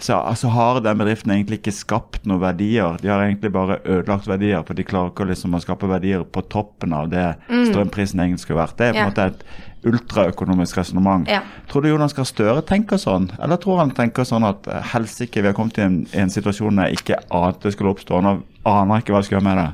så 0.00 0.16
altså, 0.20 0.48
har 0.48 0.80
den 0.84 0.98
bedriften 0.98 1.30
egentlig 1.32 1.58
ikke 1.60 1.72
skapt 1.72 2.24
noen 2.28 2.40
verdier. 2.40 2.96
De 3.02 3.08
har 3.08 3.24
egentlig 3.24 3.52
bare 3.52 3.78
ødelagt 3.84 4.28
verdier, 4.28 4.64
for 4.68 4.76
de 4.76 4.84
klarer 4.84 5.12
ikke 5.12 5.28
liksom 5.28 5.56
å 5.56 5.60
skape 5.64 5.88
verdier 5.88 6.24
på 6.24 6.44
toppen 6.52 6.92
av 6.96 7.08
det 7.12 7.26
strømprisen 7.48 8.20
egentlig 8.20 8.44
skulle 8.44 8.60
vært. 8.60 8.76
Det 8.78 8.88
er 8.88 8.96
på 8.96 9.00
en 9.00 9.02
yeah. 9.02 9.12
måte 9.12 9.28
et 9.32 9.92
ultraøkonomisk 9.92 10.78
resonnement. 10.78 11.28
Ja. 11.28 11.40
Tror 11.68 11.82
du 11.84 11.90
Jonas 11.90 12.14
Gahr 12.14 12.28
Støre 12.28 12.62
tenker 12.68 13.00
sånn, 13.00 13.30
eller 13.42 13.60
tror 13.60 13.80
han 13.82 13.94
tenker 13.96 14.28
sånn 14.28 14.46
at 14.46 14.68
eh, 14.70 14.92
helsike, 14.92 15.42
vi 15.42 15.50
har 15.50 15.56
kommet 15.56 15.80
i 15.80 15.86
en, 15.86 16.02
en 16.12 16.30
situasjon 16.32 16.84
jeg 16.84 17.00
ikke 17.00 17.18
ante 17.34 17.66
det 17.66 17.74
skulle 17.74 17.96
oppstå, 17.96 18.20
nå 18.22 18.36
aner 18.68 19.00
ikke 19.02 19.14
hva 19.14 19.20
jeg 19.22 19.28
skal 19.30 19.38
gjøre 19.40 19.48
med 19.50 19.58
det? 19.62 19.68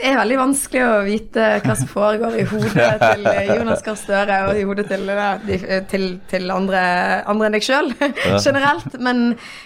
Det 0.00 0.08
er 0.08 0.16
veldig 0.16 0.36
vanskelig 0.40 0.80
å 0.86 0.92
vite 1.04 1.46
hva 1.60 1.74
som 1.76 1.88
foregår 1.90 2.38
i 2.40 2.44
hodet 2.48 2.86
til 3.02 3.26
Jonas 3.50 3.82
Gahr 3.84 3.98
Støre 4.00 4.38
og 4.48 4.56
i 4.56 4.62
hodet 4.64 4.86
til, 4.88 5.02
de- 5.44 5.80
til, 5.90 6.06
til 6.30 6.48
andre, 6.54 6.80
andre 7.28 7.50
enn 7.50 7.56
deg 7.58 7.66
sjøl, 7.66 7.90
generelt. 8.46 8.96
Men 8.96 9.20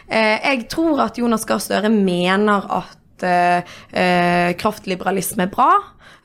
eh, 0.08 0.40
jeg 0.42 0.64
tror 0.74 1.04
at 1.06 1.20
Jonas 1.22 1.46
Gahr 1.46 1.62
Støre 1.62 1.92
mener 1.94 2.66
at 2.80 3.26
eh, 3.30 3.76
eh, 3.94 4.23
kraftliberalisme 4.52 5.46
er 5.46 5.52
bra. 5.52 5.70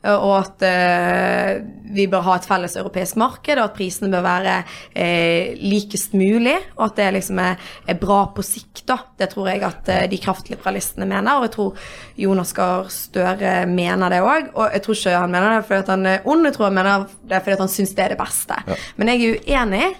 eh, 0.04 0.14
Og 0.14 0.34
at 0.38 0.62
eh, 0.62 1.62
vi 1.92 2.06
bør 2.06 2.22
ha 2.22 2.36
et 2.38 2.46
felles 2.48 2.76
europeisk 2.76 3.16
marked, 3.20 3.58
og 3.58 3.64
at 3.64 3.74
prisene 3.76 4.10
bør 4.12 4.22
være 4.22 4.54
eh, 4.94 5.56
likest 5.60 6.14
mulig. 6.14 6.56
Og 6.78 6.86
at 6.86 6.96
det 6.96 7.08
liksom 7.18 7.40
er, 7.42 7.56
er 7.86 7.98
bra 8.00 8.20
på 8.34 8.44
sikt. 8.46 8.84
da. 8.86 8.98
Det 9.18 9.30
tror 9.32 9.50
jeg 9.50 9.62
at 9.66 9.90
de 10.10 10.18
kraftliberalistene 10.18 11.06
mener. 11.06 11.36
Og 11.36 11.48
jeg 11.48 11.54
tror 11.56 11.90
Jonas 12.16 12.52
Gahr 12.56 12.88
Støre 12.88 13.66
mener 13.66 14.10
det 14.10 14.22
òg. 14.24 14.50
Og 14.54 14.72
jeg 14.72 14.82
tror 14.82 14.94
ikke 15.00 15.18
han 15.18 15.30
mener 15.34 15.56
det 15.56 15.66
fordi 15.68 15.80
at 15.84 15.92
han 15.94 16.06
er 16.06 16.24
ond, 16.24 16.46
jeg 16.46 16.56
tror 16.56 16.70
han 16.70 16.78
mener 16.80 17.06
det 17.28 17.42
fordi 17.44 17.58
at 17.58 17.64
han 17.66 17.74
syns 17.76 17.94
det 17.94 18.04
er 18.04 18.14
det 18.14 18.20
beste. 18.22 18.56
Men 18.96 19.12
jeg 19.12 19.20
er 19.20 19.38
uenig, 19.44 19.94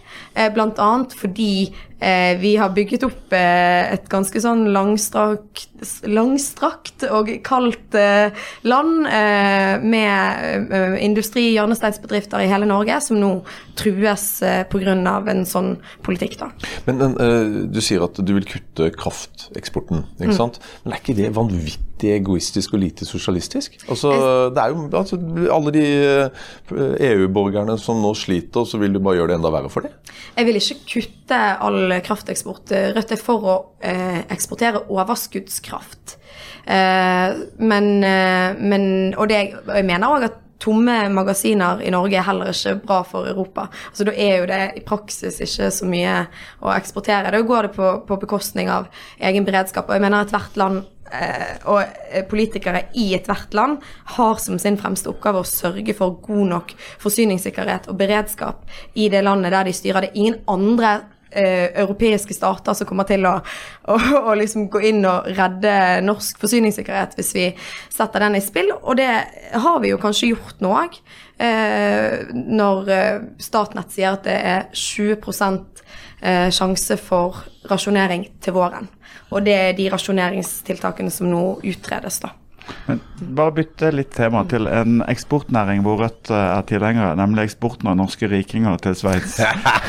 blant 0.54 0.78
annet 0.78 1.14
fordi 1.18 1.52
eh, 2.00 2.38
vi 2.40 2.54
har 2.56 2.72
bygget 2.76 3.04
opp 3.06 3.34
eh, 3.36 3.92
et 3.94 4.08
ganske 4.10 4.42
sånn 4.42 4.66
langstrakt, 4.74 5.68
langstrakt 6.08 7.04
og 7.10 7.30
kaldt 7.46 7.96
eh, 7.98 8.32
land 8.68 9.08
eh, 9.10 9.84
med 9.84 10.72
eh, 10.72 10.96
industri, 11.04 11.50
hjørnesteinsbedrifter 11.54 12.44
i 12.44 12.50
hele 12.50 12.68
Norge, 12.70 13.00
som 13.04 13.20
nå 13.20 13.32
trues 13.80 14.26
eh, 14.46 14.62
pga. 14.70 14.96
en 15.30 15.44
sånn 15.46 15.76
politikk. 16.06 16.38
da. 16.40 16.50
Men, 16.88 16.98
men 17.04 17.20
eh, 17.20 17.60
du 17.70 17.80
sier 17.84 18.04
at 18.06 18.18
du 18.18 18.34
vil 18.36 18.48
kutte 18.48 18.90
krafteksporten, 18.96 20.06
ikke 20.20 20.36
sant? 20.36 20.60
Men 20.84 20.96
er 20.96 21.04
ikke 21.04 21.18
det 21.20 21.32
vanvittig 21.36 21.89
egoistisk 22.08 22.74
og 22.74 22.80
lite 22.82 23.04
sosialistisk? 23.04 23.76
Altså, 23.88 24.12
det 24.54 24.62
er 24.62 24.72
jo 24.72 24.86
altså, 24.96 25.18
alle 25.52 25.74
de 25.74 25.84
eh, 25.84 27.10
EU-borgerne 27.10 27.76
som 27.78 28.00
nå 28.00 28.14
sliter, 28.18 28.62
og 28.62 28.70
så 28.70 28.80
vil 28.80 28.96
du 28.96 29.02
bare 29.04 29.20
gjøre 29.20 29.34
det 29.34 29.38
enda 29.40 29.52
verre 29.52 29.72
for 29.72 29.86
dem? 29.86 29.96
Jeg 30.36 30.48
vil 30.48 30.60
ikke 30.60 30.78
kutte 30.94 31.40
all 31.68 31.98
krafteksport. 32.06 32.72
Rødt 32.96 33.12
er 33.16 33.20
for 33.20 33.50
å 33.50 33.56
eh, 33.84 34.22
eksportere 34.32 34.86
overskuddskraft. 34.88 36.16
Eh, 36.64 37.40
men, 37.58 38.04
eh, 38.04 38.54
men 38.58 39.14
Og 39.16 39.28
det, 39.28 39.40
jeg 39.66 39.84
mener 39.84 40.08
òg 40.08 40.28
at 40.28 40.38
tomme 40.60 41.08
magasiner 41.08 41.80
i 41.80 41.90
Norge 41.90 42.18
er 42.20 42.26
heller 42.26 42.52
ikke 42.52 42.76
bra 42.84 43.00
for 43.02 43.28
Europa. 43.28 43.68
Altså 43.88 44.04
Da 44.04 44.12
er 44.12 44.38
jo 44.38 44.46
det 44.46 44.72
i 44.76 44.84
praksis 44.84 45.40
ikke 45.40 45.70
så 45.72 45.88
mye 45.88 46.26
å 46.60 46.72
eksportere. 46.74 47.32
Da 47.32 47.40
går 47.40 47.62
det 47.62 47.72
på, 47.76 47.92
på 48.06 48.20
bekostning 48.20 48.68
av 48.68 48.90
egen 49.18 49.44
beredskap. 49.44 49.88
Og 49.88 49.96
jeg 49.96 50.04
mener 50.04 50.20
at 50.20 50.30
hvert 50.34 50.56
land 50.60 50.82
eh, 50.82 50.99
og 51.68 51.80
eh, 51.82 52.24
politikere 52.28 52.84
i 52.98 53.10
ethvert 53.16 53.54
land 53.56 53.78
har 54.16 54.42
som 54.42 54.58
sin 54.62 54.78
fremste 54.80 55.10
oppgave 55.10 55.42
å 55.42 55.48
sørge 55.48 55.94
for 55.98 56.18
god 56.24 56.52
nok 56.54 56.74
forsyningssikkerhet 57.02 57.90
og 57.90 57.98
beredskap 58.00 58.68
i 58.94 59.08
det 59.12 59.24
landet 59.26 59.54
der 59.54 59.66
de 59.68 59.74
styrer. 59.76 60.06
Det 60.06 60.12
er 60.12 60.20
ingen 60.22 60.38
andre 60.50 60.92
eh, 61.30 61.70
europeiske 61.82 62.34
stater 62.34 62.76
som 62.76 62.88
kommer 62.88 63.08
til 63.08 63.26
å, 63.28 63.36
å, 63.90 63.98
å 64.30 64.36
liksom 64.38 64.68
gå 64.72 64.82
inn 64.90 65.02
og 65.08 65.28
redde 65.36 65.74
norsk 66.06 66.40
forsyningssikkerhet 66.42 67.16
hvis 67.18 67.34
vi 67.36 67.46
setter 67.92 68.26
den 68.26 68.38
i 68.38 68.44
spill. 68.44 68.72
Og 68.80 68.98
det 69.00 69.10
har 69.64 69.82
vi 69.82 69.92
jo 69.92 70.00
kanskje 70.02 70.32
gjort 70.34 70.62
nå 70.64 70.74
òg. 70.84 71.00
Eh, 71.40 72.30
når 72.34 72.94
eh, 72.94 73.22
Statnett 73.40 73.94
sier 73.94 74.14
at 74.14 74.26
det 74.28 74.38
er 74.38 74.66
20 74.76 75.20
eh, 76.22 76.48
sjanse 76.54 76.96
for 77.00 77.44
rasjonering 77.70 78.26
til 78.42 78.56
våren. 78.56 78.88
Og 79.30 79.44
det 79.46 79.56
er 79.56 79.72
de 79.78 79.88
rasjoneringstiltakene 79.92 81.12
som 81.14 81.30
nå 81.30 81.44
utredes, 81.66 82.20
da. 82.24 82.34
Men 82.86 83.00
bare 83.36 83.54
bytte 83.54 83.90
litt 83.94 84.12
tema 84.14 84.42
til 84.48 84.66
en 84.70 85.00
eksportnæring 85.10 85.82
hvor 85.84 86.00
Rødt 86.02 86.30
eh, 86.32 86.46
er 86.58 86.66
tilhenger, 86.68 87.14
nemlig 87.18 87.48
eksporten 87.48 87.90
av 87.90 87.96
norske 87.98 88.28
rikinger 88.30 88.78
til 88.84 88.96
Sveits. 88.98 89.38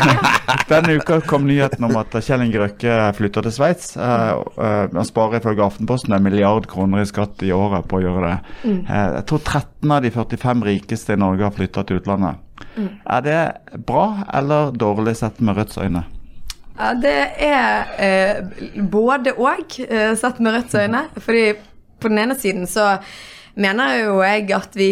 Denne 0.72 0.98
uka 1.00 1.20
kom 1.28 1.46
nyheten 1.50 1.86
om 1.88 1.98
at 2.00 2.16
Kjell 2.26 2.46
Inge 2.46 2.62
Røkke 2.64 2.98
flytter 3.18 3.48
til 3.48 3.56
Sveits. 3.56 3.92
Eh, 3.98 4.30
eh, 4.32 4.86
Han 4.94 5.08
sparer 5.08 5.42
ifølge 5.42 5.66
Aftenposten 5.66 6.16
en 6.16 6.26
milliard 6.26 6.70
kroner 6.72 7.04
i 7.04 7.10
skatt 7.10 7.44
i 7.46 7.54
året 7.56 7.88
på 7.90 8.00
å 8.00 8.06
gjøre 8.06 8.24
det. 8.30 8.56
Eh, 8.72 9.10
Jeg 9.20 9.28
tror 9.30 9.44
13 9.44 9.98
av 9.98 10.02
de 10.06 10.14
45 10.16 10.66
rikeste 10.72 11.18
i 11.18 11.22
Norge 11.22 11.48
har 11.48 11.56
flytta 11.56 11.86
til 11.86 12.02
utlandet. 12.02 12.48
Er 13.10 13.22
det 13.26 13.40
bra 13.88 14.24
eller 14.34 14.72
dårlig 14.72 15.16
sett 15.20 15.42
med 15.42 15.58
Rødts 15.58 15.80
øyne? 15.82 16.06
Ja, 16.82 16.96
det 16.98 17.18
er 17.46 17.92
eh, 18.02 18.40
både 18.90 19.36
og, 19.38 19.76
eh, 19.86 20.16
sett 20.18 20.40
med 20.42 20.56
Rødts 20.56 20.76
øyne. 20.82 21.04
Fordi 21.22 21.54
på 22.02 22.10
den 22.10 22.18
ene 22.18 22.36
siden 22.36 22.66
så 22.68 22.96
mener 23.56 24.00
jo 24.00 24.22
jeg 24.26 24.50
at 24.58 24.74
vi 24.76 24.92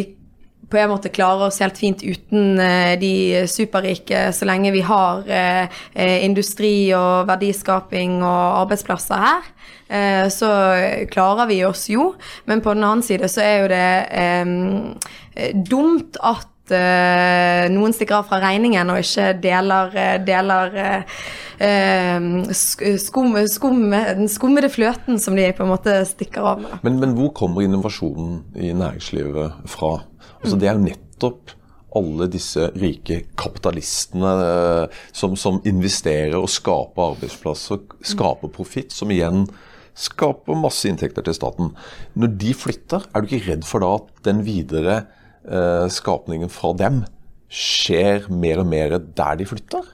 på 0.69 0.77
en 0.77 0.91
måte 0.91 1.09
klarer 1.09 1.47
oss 1.47 1.59
helt 1.63 1.79
fint 1.81 2.03
uten 2.05 2.59
eh, 2.61 2.93
de 3.01 3.47
superrike, 3.49 4.27
så 4.35 4.45
lenge 4.45 4.73
vi 4.75 4.83
har 4.85 5.23
eh, 5.25 5.79
eh, 5.95 6.25
industri 6.25 6.91
og 6.93 7.25
verdiskaping 7.29 8.19
og 8.21 8.61
arbeidsplasser 8.65 9.25
her. 9.25 9.49
Så 10.29 10.45
klarer 11.09 11.47
vi 11.49 11.63
oss 11.65 11.87
jo, 11.89 12.11
men 12.45 12.61
på 12.61 12.75
den 12.75 12.83
annen 12.85 13.01
side 13.01 13.25
så 13.25 13.41
er 13.41 13.55
jo 13.57 13.69
det 13.71 15.63
dumt 15.65 16.19
at 16.21 16.45
noen 16.71 17.93
stikker 17.95 18.19
av 18.19 18.29
fra 18.29 18.39
regningen 18.43 18.91
og 18.93 19.01
ikke 19.01 19.33
deler, 19.43 19.93
eh, 19.97 20.15
deler 20.25 20.79
eh, 20.83 21.19
eh, 21.65 22.27
skum, 22.53 23.37
skum, 23.51 23.85
den 23.91 24.31
skummede 24.31 24.71
fløten 24.73 25.19
som 25.21 25.37
de 25.39 25.47
på 25.55 25.65
en 25.65 25.73
måte 25.73 25.99
stikker 26.09 26.51
av 26.53 26.65
med. 26.65 26.75
Men, 26.87 26.99
men 27.03 27.15
hvor 27.17 27.33
kommer 27.37 27.65
innovasjonen 27.65 28.43
i 28.55 28.73
næringslivet 28.73 29.63
fra? 29.69 29.95
Altså, 30.39 30.59
det 30.59 30.69
er 30.69 30.77
jo 30.77 30.85
nettopp 30.87 31.55
alle 31.97 32.27
disse 32.29 32.69
rike 32.77 33.23
kapitalistene 33.39 34.33
eh, 34.43 34.99
som, 35.15 35.35
som 35.39 35.57
investerer 35.67 36.37
og 36.37 36.51
skaper 36.51 37.15
arbeidsplasser, 37.15 37.81
skaper 38.13 38.53
profitt, 38.53 38.93
som 38.93 39.11
igjen 39.13 39.47
skaper 39.99 40.57
masse 40.59 40.87
inntekter 40.87 41.25
til 41.25 41.35
staten. 41.35 41.73
Når 42.19 42.35
de 42.39 42.53
flytter, 42.55 43.07
er 43.09 43.21
du 43.21 43.29
ikke 43.29 43.49
redd 43.49 43.65
for 43.67 43.83
da 43.83 43.95
at 43.97 44.11
den 44.29 44.43
videre 44.47 44.99
eh, 45.01 45.15
skapningen 45.89 46.51
fra 46.53 46.73
dem 46.77 47.03
skjer 47.49 48.27
mer 48.29 48.61
og 48.61 48.67
mer 48.69 48.99
der 48.99 49.39
de 49.39 49.47
flytter? 49.49 49.87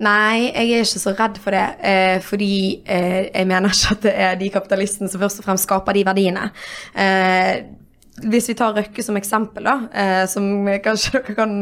Nei, 0.00 0.48
jeg 0.48 0.70
er 0.72 0.86
ikke 0.86 1.02
så 1.02 1.12
redd 1.12 1.36
for 1.44 1.52
det. 1.52 1.66
Eh, 1.84 2.16
fordi 2.24 2.54
eh, 2.88 3.28
jeg 3.28 3.48
mener 3.48 3.68
ikke 3.68 3.96
at 3.96 4.06
det 4.06 4.14
er 4.16 4.38
de 4.40 4.48
kapitalistene 4.54 5.12
som 5.12 5.20
først 5.20 5.42
og 5.42 5.48
fremst 5.48 5.68
skaper 5.68 5.96
de 5.96 6.06
verdiene. 6.08 6.46
Eh, 6.96 7.60
hvis 8.20 8.48
vi 8.50 8.54
tar 8.58 8.74
Røkke 8.76 9.02
som 9.02 9.16
eksempel, 9.16 9.64
da, 9.64 9.76
eh, 9.94 10.24
som 10.28 10.66
kanskje 10.84 11.20
dere 11.20 11.34
kan, 11.36 11.54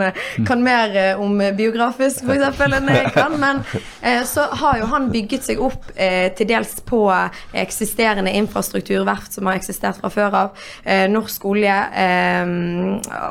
kan 0.48 0.62
mer 0.64 0.96
eh, 0.96 1.20
om 1.20 1.36
biografisk 1.56 2.24
for 2.24 2.34
eksempel, 2.34 2.74
enn 2.78 2.90
jeg 2.90 3.12
kan, 3.14 3.36
men 3.40 3.60
eh, 4.02 4.24
så 4.26 4.48
har 4.60 4.80
jo 4.80 4.88
han 4.90 5.10
bygget 5.12 5.46
seg 5.46 5.62
opp 5.62 5.90
eh, 5.94 6.30
til 6.36 6.48
dels 6.50 6.74
på 6.88 7.02
eksisterende 7.56 8.32
infrastruktur, 8.38 9.04
verft 9.06 9.36
som 9.36 9.48
har 9.48 9.58
eksistert 9.60 10.00
fra 10.00 10.10
før 10.12 10.38
av. 10.42 10.64
Eh, 10.84 11.06
norsk 11.10 11.46
olje. 11.48 11.76
Eh, 12.04 12.54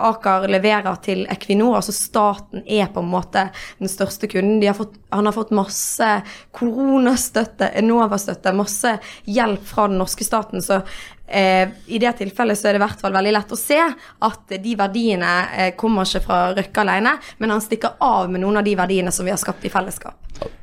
Aker 0.08 0.48
leverer 0.52 1.02
til 1.04 1.26
Equinor, 1.32 1.80
altså 1.82 1.96
staten 1.96 2.64
er 2.64 2.88
på 2.94 3.04
en 3.04 3.12
måte 3.12 3.50
den 3.82 3.92
største 3.92 4.30
kunden. 4.32 4.64
Har 4.68 4.78
fått, 4.78 4.96
han 5.12 5.28
har 5.28 5.36
fått 5.36 5.54
masse 5.56 6.08
koronastøtte, 6.56 7.72
Enova-støtte, 7.82 8.56
masse 8.56 8.98
hjelp 9.28 9.68
fra 9.68 9.88
den 9.92 10.00
norske 10.02 10.26
staten. 10.28 10.64
så 10.64 10.82
Eh, 11.28 11.68
I 11.88 12.00
det 12.00 12.14
tilfellet 12.22 12.58
så 12.58 12.70
er 12.70 12.78
det 12.78 12.82
i 12.82 12.86
hvert 12.86 13.02
fall 13.02 13.12
veldig 13.12 13.34
lett 13.36 13.52
å 13.52 13.58
se 13.60 13.80
at 13.84 14.54
de 14.64 14.76
verdiene 14.80 15.32
eh, 15.58 15.72
kommer 15.76 16.08
ikke 16.08 16.24
fra 16.24 16.38
Røkke 16.56 16.84
alene, 16.86 17.18
men 17.40 17.50
han 17.52 17.62
stikker 17.62 17.98
av 18.00 18.30
med 18.32 18.42
noen 18.42 18.58
av 18.62 18.64
de 18.64 18.76
verdiene 18.80 19.12
som 19.12 19.26
vi 19.28 19.32
har 19.36 19.38
skapt 19.42 19.66
i 19.68 19.70
fellesskap. 19.74 20.16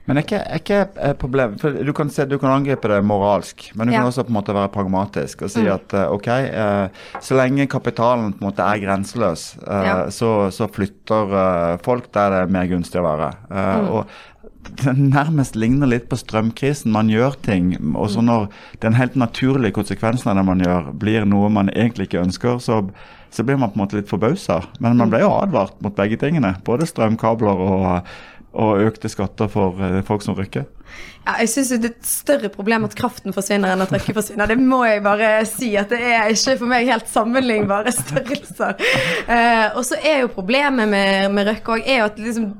Men 0.06 0.18
er 0.21 0.23
ikke, 0.23 0.38
er 0.44 0.61
ikke 0.61 0.80
problemet 1.18 1.21
problem, 1.21 1.54
for 1.59 1.85
du 1.85 1.92
kan, 1.97 2.11
se, 2.12 2.25
du 2.30 2.37
kan, 2.38 2.52
angripe 2.54 2.88
det 2.88 3.00
moralsk, 3.04 3.71
men 3.75 3.88
du 3.88 3.92
Ja. 3.94 4.00
kan 4.00 4.06
også 4.12 4.25
på 4.25 4.30
en 4.33 4.37
måte 4.38 4.54
være 4.54 4.71
pragmatisk 4.73 5.42
og 5.42 5.50
si 5.50 5.61
Mm. 5.64 5.73
at 5.75 5.94
eh, 5.94 6.12
ok, 6.12 6.28
eh, 6.28 6.88
så 7.21 7.35
lenge 7.37 7.66
kapitalen 7.68 8.33
på 8.33 8.42
en 8.44 8.50
måte 8.52 8.62
er 8.62 8.78
grenseløs, 8.85 9.56
eh, 9.66 9.85
Ja. 9.85 9.97
så, 10.11 10.50
så 10.52 10.68
flytter 10.71 11.33
eh, 11.73 11.76
folk 11.83 12.12
der 12.12 12.30
det 12.30 12.38
er 12.44 12.52
mer 12.52 12.66
gunstig 12.66 13.00
å 13.00 13.09
være. 13.09 13.33
Eh, 13.50 13.80
Mm. 13.80 13.88
og 13.90 14.06
det 14.83 14.94
nærmest 14.99 15.56
ligner 15.56 15.87
litt 15.90 16.09
på 16.11 16.16
strømkrisen. 16.21 16.92
Man 16.92 17.09
gjør 17.12 17.37
ting, 17.42 17.73
og 17.97 18.09
så 18.11 18.21
Mm. 18.23 18.26
når 18.26 18.49
den 18.80 18.94
helt 18.94 19.16
naturlige 19.16 19.73
konsekvensen 19.73 20.30
av 20.30 20.37
det 20.37 20.44
man 20.44 20.61
gjør, 20.61 20.92
blir 20.99 21.25
noe 21.26 21.49
man 21.50 21.68
egentlig 21.71 22.09
ikke 22.09 22.23
ønsker, 22.25 22.59
så, 22.61 22.83
så 23.30 23.42
blir 23.44 23.56
man 23.59 23.71
på 23.71 23.78
en 23.80 23.87
måte 23.87 23.97
litt 23.97 24.09
forbausa. 24.09 24.62
Men 24.80 24.92
Mm. 24.92 24.97
man 24.99 25.11
ble 25.11 25.21
jo 25.21 25.33
advart 25.40 25.80
mot 25.83 25.94
begge 25.97 26.16
tingene. 26.16 26.56
Både 26.64 26.87
strømkabler 26.87 27.49
og, 27.68 28.02
og 28.54 28.78
økte 28.87 29.09
skatter 29.11 29.49
for 29.50 29.75
eh, 29.83 30.02
folk 30.02 30.23
som 30.23 30.35
rykker. 30.38 30.64
Ja, 31.26 31.33
jeg 31.40 31.49
syns 31.49 31.71
det 31.73 31.85
er 31.85 31.94
et 31.94 32.04
større 32.06 32.49
problem 32.52 32.85
at 32.85 32.94
kraften 32.94 33.33
forsvinner 33.33 33.73
enn 33.73 33.80
at 33.83 33.90
Røkke 33.90 34.12
forsvinner. 34.14 34.47
Det 34.47 34.59
må 34.61 34.85
jeg 34.85 35.02
bare 35.02 35.44
si, 35.49 35.75
at 35.76 35.88
det 35.90 35.99
er 36.00 36.28
ikke 36.30 36.59
for 36.61 36.66
meg 36.71 36.87
helt 36.87 37.09
sammenlignbare 37.09 37.90
størrelser. 37.97 38.76
Eh, 39.26 39.71
og 39.75 39.83
så 39.88 39.97
er 40.04 40.21
jo 40.21 40.28
problemet 40.28 40.87
med, 40.88 41.33
med 41.33 41.49
Røkke 41.49 41.78
òg 41.80 41.88
at 42.04 42.18
liksom 42.21 42.52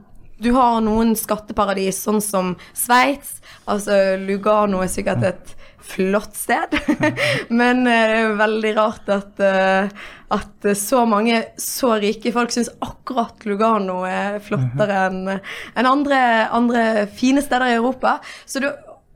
du 0.45 0.53
har 0.57 0.81
noen 0.85 1.15
skatteparadis, 1.19 1.99
sånn 2.05 2.23
som 2.25 2.55
Sveits. 2.77 3.39
Altså 3.71 4.17
Lugano 4.21 4.83
er 4.85 4.93
sikkert 4.93 5.29
et 5.31 5.55
flott 5.85 6.33
sted, 6.37 6.73
men 7.61 7.83
eh, 7.85 8.07
det 8.09 8.15
er 8.17 8.23
jo 8.23 8.37
veldig 8.39 8.71
rart 8.79 9.11
at, 9.13 9.43
eh, 9.45 10.07
at 10.33 10.69
så 10.81 11.03
mange 11.09 11.43
så 11.61 11.99
rike 12.01 12.33
folk 12.33 12.55
syns 12.55 12.71
akkurat 12.81 13.45
Lugano 13.45 13.99
er 14.09 14.39
flottere 14.45 15.03
enn 15.11 15.35
en 15.35 15.91
andre, 15.91 16.23
andre 16.57 17.05
fine 17.13 17.45
steder 17.45 17.69
i 17.69 17.77
Europa. 17.77 18.17
Så 18.49 18.65
du, 18.65 18.71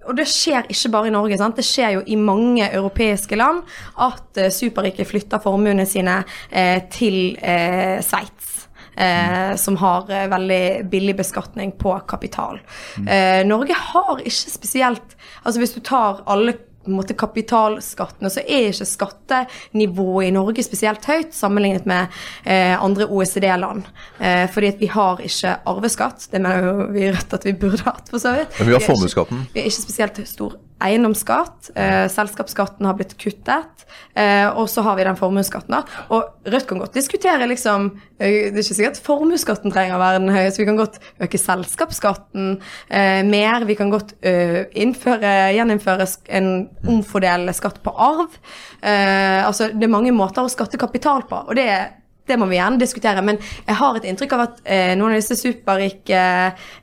og 0.08 0.16
det 0.16 0.28
skjer 0.30 0.68
ikke 0.73 0.92
bare 0.92 1.11
i 1.11 1.14
Norge, 1.14 1.38
sant? 1.40 1.58
det 1.58 1.66
skjer 1.66 1.99
jo 1.99 2.04
i 2.08 2.16
mange 2.20 2.68
europeiske 2.68 3.37
land 3.38 3.61
at 4.04 4.40
eh, 4.40 4.52
superrike 4.54 5.06
flytter 5.08 5.42
formuene 5.42 5.85
sine 5.88 6.23
eh, 6.49 6.80
til 6.92 7.37
eh, 7.42 7.99
Sveits. 8.04 8.67
Eh, 8.99 9.57
som 9.57 9.76
har 9.78 10.11
eh, 10.11 10.26
veldig 10.28 10.88
billig 10.90 11.17
beskatning 11.17 11.73
på 11.78 11.93
kapital. 12.11 12.59
Eh, 13.07 13.45
Norge 13.47 13.76
har 13.78 14.19
ikke 14.19 14.50
spesielt 14.50 15.14
Altså 15.45 15.62
hvis 15.62 15.76
du 15.76 15.78
tar 15.87 16.25
alle 16.26 16.57
måte 16.88 17.14
kapitalskattene, 17.19 18.31
så 18.33 18.43
er 18.43 18.71
ikke 18.71 18.87
skattenivået 18.88 20.28
i 20.28 20.33
Norge 20.35 20.64
spesielt 20.64 21.05
høyt 21.09 21.35
sammenlignet 21.37 21.87
med 21.88 22.14
eh, 22.45 22.75
andre 22.75 23.07
OECD-land. 23.07 23.87
Eh, 24.19 24.47
fordi 24.50 24.73
at 24.73 24.81
vi 24.81 24.90
har 24.93 25.23
ikke 25.25 25.57
arveskatt. 25.69 26.28
Det 26.33 26.40
mener 26.43 26.64
jo 26.64 26.88
vi 26.95 27.07
i 27.07 27.12
Rødt 27.12 27.37
at 27.38 27.47
vi 27.47 27.55
burde 27.61 27.85
hatt, 27.87 28.09
for 28.11 28.23
så 28.23 28.35
vidt. 28.38 28.57
Men 28.59 28.71
vi 28.71 28.78
har 28.78 28.87
formuesskatten. 28.87 29.45
Vi 29.52 29.62
er 29.62 29.71
ikke 29.71 29.85
spesielt 29.85 30.23
stor 30.28 30.57
eiendomsskatt. 30.85 31.70
Eh, 31.75 32.06
selskapsskatten 32.12 32.87
har 32.87 32.97
blitt 32.99 33.16
kuttet. 33.18 33.85
Eh, 34.14 34.47
og 34.49 34.68
så 34.70 34.82
har 34.87 34.97
vi 34.99 35.06
den 35.06 35.18
formuesskatten. 35.18 35.76
Og 36.14 36.49
Rødt 36.49 36.68
kan 36.68 36.80
godt 36.82 36.97
diskutere 36.97 37.49
liksom 37.49 37.90
eh, 38.18 38.50
Det 38.52 38.58
er 38.58 38.64
ikke 38.64 38.78
sikkert 38.78 39.02
formuesskatten 39.04 39.75
trenger 39.75 39.97
å 39.97 40.02
være 40.02 40.23
den 40.23 40.35
høyeste. 40.35 40.62
Vi 40.62 40.68
kan 40.68 40.80
godt 40.80 40.99
øke 41.25 41.40
selskapsskatten 41.40 42.50
eh, 42.88 43.23
mer. 43.26 43.66
Vi 43.68 43.78
kan 43.78 43.92
godt 43.94 44.16
eh, 44.23 44.64
innføre, 44.78 45.52
gjeninnføre 45.56 46.08
en 46.38 46.50
omfordelende 46.87 47.56
skatt 47.56 47.82
på 47.85 47.94
arv. 47.94 48.40
Eh, 48.82 49.47
altså, 49.47 49.73
det 49.75 49.88
er 49.88 49.97
mange 49.99 50.14
måter 50.14 50.44
å 50.44 50.52
skatte 50.52 50.80
kapital 50.80 51.26
på. 51.28 51.47
og 51.49 51.56
det 51.58 51.70
er 51.73 51.88
det 52.28 52.37
må 52.37 52.49
vi 52.50 52.58
gjerne 52.58 52.80
diskutere, 52.80 53.23
men 53.25 53.38
jeg 53.40 53.76
har 53.78 53.97
et 53.97 54.06
inntrykk 54.08 54.35
av 54.37 54.44
at 54.44 54.61
eh, 54.68 54.92
noen 54.99 55.14
av 55.14 55.20
disse 55.20 55.38
superrike 55.38 56.23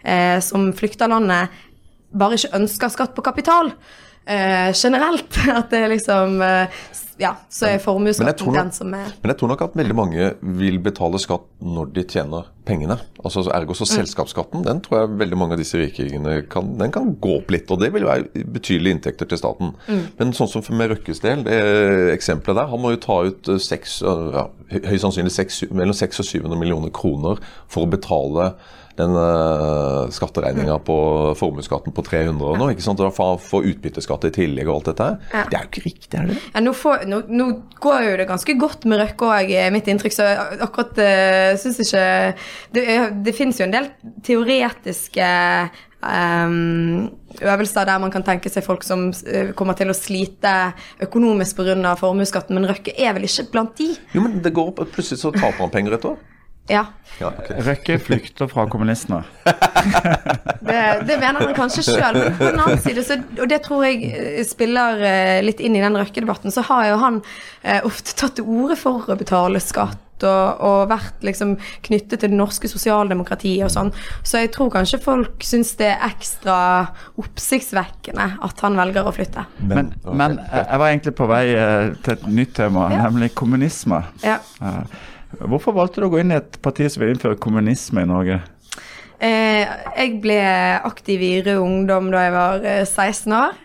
eh, 0.02 0.38
som 0.44 0.72
flykter 0.75 1.12
landet, 1.12 1.54
bare 2.18 2.40
ikke 2.40 2.56
ønsker 2.60 2.94
skatt 2.94 3.16
på 3.16 3.26
kapital. 3.26 3.74
Eh, 4.26 4.74
generelt. 4.74 5.38
At 5.60 5.70
det 5.70 5.88
liksom 5.88 6.42
eh, 6.42 6.68
Ja, 7.18 7.36
så 7.48 7.70
er 7.70 7.78
formuesskatten 7.80 8.56
den 8.58 8.72
som 8.76 8.90
er 8.92 9.12
Men 9.22 9.32
jeg 9.32 9.38
tror 9.40 9.52
nok 9.54 9.62
at 9.64 9.76
veldig 9.80 9.96
mange 9.96 10.26
vil 10.60 10.82
betale 10.84 11.16
skatt 11.24 11.46
når 11.64 11.94
de 11.96 12.04
tjener 12.04 12.50
pengene. 12.68 12.98
Altså 13.22 13.46
Ergo 13.56 13.72
så 13.78 13.88
selskapsskatten, 13.88 14.66
den 14.66 14.82
tror 14.84 14.98
jeg 15.00 15.14
veldig 15.22 15.38
mange 15.40 15.56
av 15.56 15.62
disse 15.62 15.80
rikingene 15.80 16.42
kan, 16.51 16.74
den 16.75 16.92
kan 16.92 17.14
gå 17.24 17.38
opp 17.38 17.54
litt. 17.56 17.72
Og 17.72 17.80
det 17.80 17.94
vil 17.96 18.04
være 18.10 18.44
betydelige 18.58 18.98
inntekter 18.98 19.30
til 19.32 19.40
staten. 19.40 19.72
Men 20.20 20.36
sånn 20.36 20.51
som 20.51 20.66
med 20.75 20.92
Røkkes 20.92 21.24
del, 21.24 21.46
det 21.48 21.56
eksempelet 22.18 22.60
der, 22.60 22.72
han 22.74 22.84
må 22.84 22.92
jo 22.98 23.04
ta 23.06 23.22
ut 23.30 23.54
eh, 23.54 23.64
seks, 23.64 24.01
eh, 24.04 24.25
ja, 24.36 24.50
høyst 24.90 25.06
sannsynlig 25.08 25.32
6, 25.38 25.62
mellom 25.72 25.96
600 25.96 26.20
og 26.20 26.32
700 26.34 26.64
millioner 26.66 26.92
kroner 27.00 27.40
for 27.72 27.86
å 27.86 27.94
betale 27.96 28.51
den 29.00 29.16
uh, 29.18 30.05
skatteregninga 30.14 30.77
på 30.88 30.98
formuesskatten 31.40 31.96
på 31.96 32.05
300 32.05 32.51
og 32.51 32.60
nå, 32.62 32.70
ikke 32.74 32.86
sant? 32.86 33.01
Og 33.03 33.42
få 33.44 33.62
utbytteskatt 33.72 34.29
i 34.29 34.34
tillegg 34.36 34.70
og 34.70 34.77
alt 34.77 34.92
dette 34.92 35.10
her. 35.10 35.18
Ja. 35.34 35.44
Det 35.50 35.58
er 35.58 35.66
jo 35.66 35.72
ikke 35.72 35.86
riktig, 35.88 36.14
er 36.20 36.29
det 36.29 36.38
det? 36.38 36.44
ja, 36.53 36.64
nå, 36.64 36.75
får, 36.77 37.08
nå, 37.12 37.22
nå 37.31 37.50
går 37.84 38.10
jo 38.10 38.14
det 38.22 38.29
ganske 38.29 38.58
godt 38.60 38.88
med 38.90 39.01
Røkke 39.03 39.31
òg, 39.31 39.51
mitt 39.75 39.90
inntrykk, 39.92 40.16
så 40.16 40.29
akkurat 40.66 41.01
uh, 41.01 41.51
syns 41.60 41.81
ikke 41.84 42.05
Det, 42.75 42.86
det 43.25 43.36
finnes 43.36 43.60
jo 43.60 43.68
en 43.68 43.75
del 43.75 43.92
teoretiske 44.25 45.27
um, 46.05 47.10
øvelser 47.42 47.86
der 47.86 48.00
man 48.00 48.14
kan 48.14 48.24
tenke 48.24 48.50
seg 48.51 48.64
folk 48.66 48.84
som 48.86 49.10
eh, 49.27 49.51
kommer 49.58 49.75
til 49.77 49.92
å 49.92 49.98
slite 49.98 50.53
økonomisk 51.03 51.60
pga. 51.60 51.96
formuesskatten, 52.00 52.55
men 52.55 52.70
Røkke 52.70 52.96
er 52.96 53.14
vel 53.18 53.27
ikke 53.27 53.50
blant 53.51 53.75
de? 53.77 53.92
Jo, 54.14 54.24
men 54.24 54.40
det 54.44 54.53
går 54.55 54.72
opp, 54.72 54.86
plutselig 54.94 55.22
så 55.22 55.34
taper 55.36 55.60
man 55.60 55.74
penger 55.74 55.98
et 55.98 56.08
år. 56.12 56.18
Ja. 56.72 56.86
Ja, 57.20 57.30
okay. 57.30 57.62
Røkke 57.64 57.96
flykter 58.01 58.50
fra 58.51 58.66
kommunistene. 58.72 59.22
Det, 60.66 60.80
det 61.06 61.20
mener 61.22 61.44
han 61.46 61.54
kanskje 61.54 61.84
sjøl, 61.86 62.16
men 62.18 62.34
på 62.40 62.48
den 62.48 62.58
annen 62.60 62.80
side, 62.82 63.04
så, 63.06 63.20
og 63.38 63.46
det 63.51 63.60
tror 63.68 63.84
jeg 63.86 64.08
eh, 64.18 64.40
spiller 64.48 64.98
eh, 65.06 65.42
litt 65.46 65.60
inn 65.62 65.75
i 65.78 65.84
den 65.84 65.94
Røkke-debatten, 66.00 66.50
så 66.51 66.64
har 66.66 66.88
jo 66.90 66.96
han 67.04 67.20
eh, 67.62 67.86
ofte 67.86 68.16
tatt 68.18 68.40
til 68.40 68.48
orde 68.50 68.75
for 68.80 69.06
å 69.14 69.18
betale 69.20 69.62
skatt. 69.62 70.01
Og, 70.25 70.62
og 70.64 70.86
vært 70.88 71.25
liksom 71.28 71.58
knyttet 71.84 72.22
til 72.24 72.32
det 72.32 72.38
norske 72.40 72.70
sosialdemokratiet 72.72 73.66
og 73.68 73.72
sånn. 73.74 73.90
Så 74.24 74.40
jeg 74.46 74.54
tror 74.56 74.70
kanskje 74.72 75.01
folk 75.04 75.44
syns 75.44 75.74
det 75.78 75.90
er 75.92 76.06
ekstra 76.08 76.56
oppsiktsvekkende 77.20 78.30
at 78.48 78.64
han 78.64 78.80
velger 78.80 79.10
å 79.10 79.14
flytte. 79.14 79.44
Men, 79.60 79.92
men 80.08 80.38
jeg 80.40 80.64
jeg 80.72 80.82
var 80.82 80.94
egentlig 80.94 81.14
på 81.20 81.28
vei 81.30 81.44
eh, 81.51 81.90
til 82.06 82.16
et 82.16 82.24
nytt 82.32 82.56
tema, 82.58 82.88
Ja. 82.96 83.04
nemlig 83.10 83.34
kommunisme. 83.38 84.01
Ja. 84.24 84.40
Eh, 85.40 85.48
Hvorfor 85.48 85.76
valgte 85.76 86.02
du 86.02 86.08
å 86.10 86.14
gå 86.14 86.22
inn 86.24 86.34
i 86.34 86.40
et 86.40 86.60
parti 86.64 86.88
som 86.92 87.04
vil 87.04 87.16
innføre 87.16 87.40
kommunisme 87.42 88.04
i 88.04 88.10
Norge? 88.10 88.42
Eh, 89.24 89.64
jeg 89.96 90.18
ble 90.24 90.40
aktiv 90.84 91.22
i 91.24 91.34
Rød 91.46 91.62
Ungdom 91.64 92.10
da 92.12 92.26
jeg 92.26 92.34
var 92.36 92.66
eh, 92.68 92.84
16 92.86 93.36
år. 93.38 93.56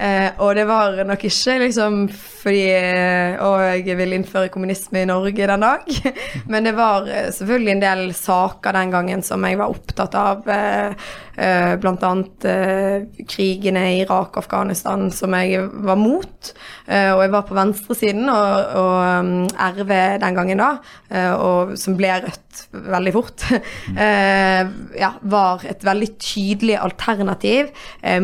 Eh, 0.00 0.30
og 0.40 0.54
det 0.56 0.64
var 0.64 0.96
nok 1.04 1.24
ikke 1.28 1.58
liksom 1.60 2.04
fordi 2.40 2.62
eh, 2.72 3.34
å, 3.44 3.50
jeg 3.76 3.96
vil 3.98 4.14
innføre 4.16 4.48
kommunisme 4.52 5.02
i 5.02 5.08
Norge 5.08 5.48
den 5.50 5.64
dag. 5.66 5.90
Men 6.52 6.68
det 6.68 6.72
var 6.78 7.08
eh, 7.10 7.28
selvfølgelig 7.36 7.74
en 7.74 7.82
del 7.82 8.04
saker 8.16 8.78
den 8.78 8.94
gangen 8.94 9.24
som 9.26 9.44
jeg 9.44 9.60
var 9.60 9.74
opptatt 9.74 10.16
av. 10.16 10.48
Eh, 10.48 11.10
eh, 11.36 11.74
blant 11.80 12.04
annet 12.06 12.46
eh, 12.48 13.24
krigene 13.28 13.84
i 13.90 13.98
Irak 14.06 14.34
og 14.34 14.44
Afghanistan 14.44 15.08
som 15.12 15.36
jeg 15.36 15.66
var 15.68 16.00
mot. 16.00 16.52
Eh, 16.86 17.10
og 17.12 17.24
jeg 17.24 17.34
var 17.34 17.46
på 17.48 17.58
venstresiden, 17.58 18.28
og, 18.32 18.76
og 18.80 19.56
RV 19.80 19.94
den 20.24 20.38
gangen 20.38 20.62
da, 20.62 20.70
eh, 21.12 21.32
og, 21.34 21.76
som 21.80 21.98
ble 21.98 22.16
Rødt 22.20 22.64
veldig 22.90 23.12
fort, 23.14 23.44
eh, 24.06 24.62
ja, 24.98 25.12
var 25.20 25.66
et 25.68 25.84
veldig 25.86 26.08
tydelig 26.20 26.80
alternativ 26.80 27.70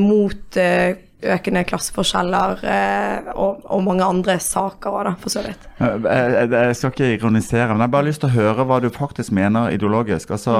mot 0.00 0.58
eh, 0.60 1.05
økende 1.34 1.62
klasseforskjeller 1.68 2.62
eh, 2.66 3.30
og, 3.34 3.64
og 3.72 3.82
mange 3.86 4.04
andre 4.06 4.38
saker 4.42 4.96
òg, 5.00 5.10
for 5.22 5.32
så 5.32 5.42
vidt. 5.46 5.66
Eh, 5.80 6.06
Jeg, 6.06 6.50
jeg 6.54 6.76
skal 6.78 6.94
ikke 6.94 7.10
ironisere, 7.16 7.68
men 7.72 7.82
jeg 7.82 7.88
har 7.88 7.94
bare 7.96 8.08
lyst 8.08 8.22
til 8.24 8.30
å 8.30 8.36
høre 8.36 8.66
hva 8.68 8.80
du 8.84 8.88
faktisk 8.94 9.34
mener 9.36 9.74
ideologisk. 9.74 10.30
Altså, 10.36 10.56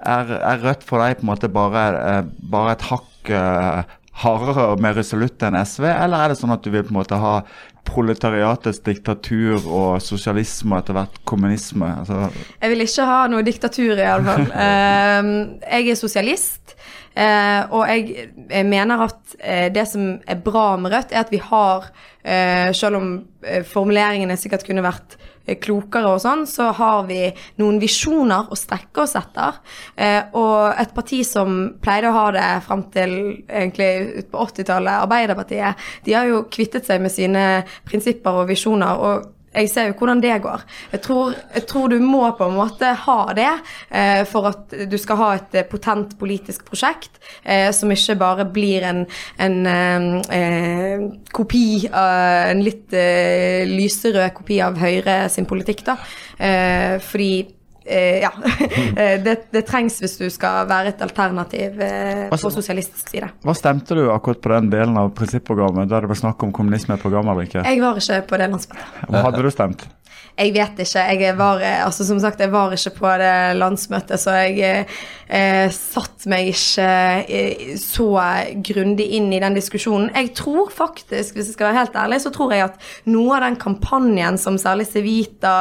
er, 0.00 0.32
er 0.40 0.64
Rødt 0.64 0.86
for 0.86 1.02
deg 1.04 1.18
på 1.20 1.26
en 1.26 1.32
måte 1.34 1.50
bare, 1.52 1.84
eh, 2.14 2.24
bare 2.54 2.76
et 2.76 2.88
hakk 2.90 3.30
eh, 3.34 3.94
hardere 4.24 4.68
og 4.70 4.82
mer 4.84 4.94
resolutt 4.94 5.42
enn 5.42 5.56
SV, 5.58 5.88
eller 5.90 6.22
er 6.22 6.30
det 6.32 6.38
sånn 6.38 6.54
at 6.54 6.62
du 6.62 6.70
vil 6.70 6.84
på 6.86 6.92
en 6.94 7.00
måte 7.00 7.18
ha 7.18 7.40
proletariatets 7.84 8.78
diktatur 8.86 9.64
og 9.66 9.98
sosialisme 10.02 10.72
og 10.76 10.84
etter 10.84 10.96
hvert 10.96 11.18
kommunisme? 11.28 11.88
Altså, 12.00 12.28
Jeg 12.62 12.70
vil 12.72 12.84
ikke 12.86 13.08
ha 13.10 13.18
noe 13.32 13.42
diktatur, 13.44 13.98
iallfall. 13.98 14.46
jeg 15.74 15.90
er 15.90 15.98
sosialist. 15.98 16.73
Uh, 17.14 17.70
og 17.70 17.84
jeg, 17.86 18.30
jeg 18.50 18.66
mener 18.66 19.04
at 19.06 19.36
eh, 19.38 19.68
det 19.70 19.84
som 19.86 20.16
er 20.26 20.40
bra 20.42 20.72
med 20.80 20.90
Rødt, 20.90 21.12
er 21.14 21.22
at 21.22 21.30
vi 21.30 21.38
har, 21.38 21.86
eh, 22.26 22.72
selv 22.74 22.98
om 22.98 23.12
uh, 23.22 23.60
formuleringene 23.70 24.34
sikkert 24.38 24.64
kunne 24.66 24.82
vært 24.82 25.14
uh, 25.20 25.54
klokere 25.62 26.10
og 26.10 26.18
sånn, 26.24 26.42
så 26.50 26.72
har 26.74 27.06
vi 27.06 27.28
noen 27.62 27.78
visjoner 27.82 28.50
å 28.50 28.58
strekke 28.58 29.04
oss 29.04 29.14
etter. 29.20 29.60
Uh, 29.94 30.22
og 30.40 30.82
et 30.82 30.96
parti 30.96 31.20
som 31.28 31.60
pleide 31.84 32.10
å 32.10 32.16
ha 32.18 32.26
det 32.34 32.48
frem 32.66 32.82
til 32.96 33.14
egentlig 33.46 33.92
ut 34.18 34.32
på 34.34 34.48
80-tallet, 34.48 35.04
Arbeiderpartiet, 35.06 35.86
de 36.08 36.18
har 36.18 36.26
jo 36.32 36.42
kvittet 36.50 36.90
seg 36.90 37.04
med 37.04 37.14
sine 37.14 37.46
prinsipper 37.86 38.42
og 38.42 38.50
visjoner. 38.50 39.06
og 39.06 39.33
jeg 39.54 39.70
ser 39.70 39.88
jo 39.90 39.96
hvordan 39.98 40.22
det 40.22 40.34
går. 40.44 40.64
Jeg 40.92 41.02
tror, 41.04 41.34
jeg 41.54 41.66
tror 41.70 41.92
du 41.92 41.98
må 42.02 42.22
på 42.38 42.48
en 42.48 42.56
måte 42.58 42.90
ha 43.04 43.18
det 43.36 43.50
eh, 43.90 44.22
for 44.28 44.50
at 44.50 44.74
du 44.90 44.96
skal 45.00 45.20
ha 45.20 45.30
et 45.38 45.58
eh, 45.60 45.66
potent 45.70 46.16
politisk 46.20 46.66
prosjekt 46.68 47.20
eh, 47.42 47.70
som 47.74 47.92
ikke 47.94 48.18
bare 48.20 48.48
blir 48.50 48.86
en, 48.88 49.04
en 49.38 49.58
eh, 49.70 50.08
eh, 50.38 51.04
kopi, 51.34 51.66
av, 51.90 52.50
en 52.52 52.64
litt 52.64 52.94
eh, 52.96 53.64
lyserød 53.70 54.34
kopi 54.36 54.60
av 54.64 54.78
Høyre 54.80 55.24
sin 55.32 55.48
politikk, 55.48 55.84
da. 55.86 55.98
Eh, 56.38 56.96
fordi 57.04 57.32
eh, 57.44 57.52
ja. 58.24 58.32
Eh, 58.94 59.16
det, 59.22 59.34
det 59.50 59.64
trengs 59.66 59.96
hvis 60.00 60.14
du 60.20 60.26
skal 60.30 60.68
være 60.70 60.92
et 60.92 61.00
alternativ 61.02 61.80
eh, 61.82 62.28
på 62.30 62.38
sosialistisk 62.38 63.10
side. 63.10 63.28
hva 63.44 63.54
stemte 63.56 63.96
du 63.98 64.04
akkurat 64.12 64.40
på 64.44 64.52
den 64.52 64.70
delen 64.72 64.96
av 65.00 65.10
prinsipprogrammet 65.18 65.90
der 65.90 66.04
det 66.04 66.12
var 66.12 66.20
snakk 66.20 66.42
om 66.46 66.52
kommunisme 66.54 66.94
i 66.94 67.02
programmet 67.02 67.34
eller 67.34 67.48
ikke? 67.48 67.64
Jeg 67.66 67.82
var 67.82 67.98
ikke 68.00 68.20
på 68.30 68.40
det 68.40 68.48
landsmøtet. 68.52 69.04
Hva 69.10 69.24
hadde 69.26 69.42
du 69.42 69.50
stemt? 69.52 69.86
Jeg 70.34 70.50
vet 70.50 70.80
ikke. 70.82 71.02
Jeg 71.14 71.36
var, 71.38 71.60
altså 71.62 72.04
som 72.06 72.18
sagt, 72.18 72.40
jeg 72.42 72.50
var 72.50 72.72
ikke 72.74 72.90
på 72.96 73.10
det 73.20 73.34
landsmøtet, 73.54 74.18
så 74.18 74.34
jeg 74.42 74.80
eh, 75.30 75.68
satt 75.70 76.26
meg 76.30 76.50
ikke 76.50 76.88
eh, 77.28 77.76
så 77.78 78.08
grundig 78.66 79.06
inn 79.14 79.30
i 79.30 79.38
den 79.42 79.54
diskusjonen. 79.54 80.10
Jeg 80.10 80.32
tror 80.34 80.72
faktisk, 80.74 81.36
hvis 81.36 81.52
jeg 81.52 81.54
skal 81.54 81.68
være 81.68 81.84
helt 81.84 82.00
ærlig, 82.02 82.18
så 82.24 82.34
tror 82.34 82.54
jeg 82.54 82.66
at 82.66 82.90
noe 83.06 83.36
av 83.36 83.46
den 83.46 83.60
kampanjen 83.62 84.40
som 84.40 84.58
særlig 84.58 84.88
Civita 84.90 85.54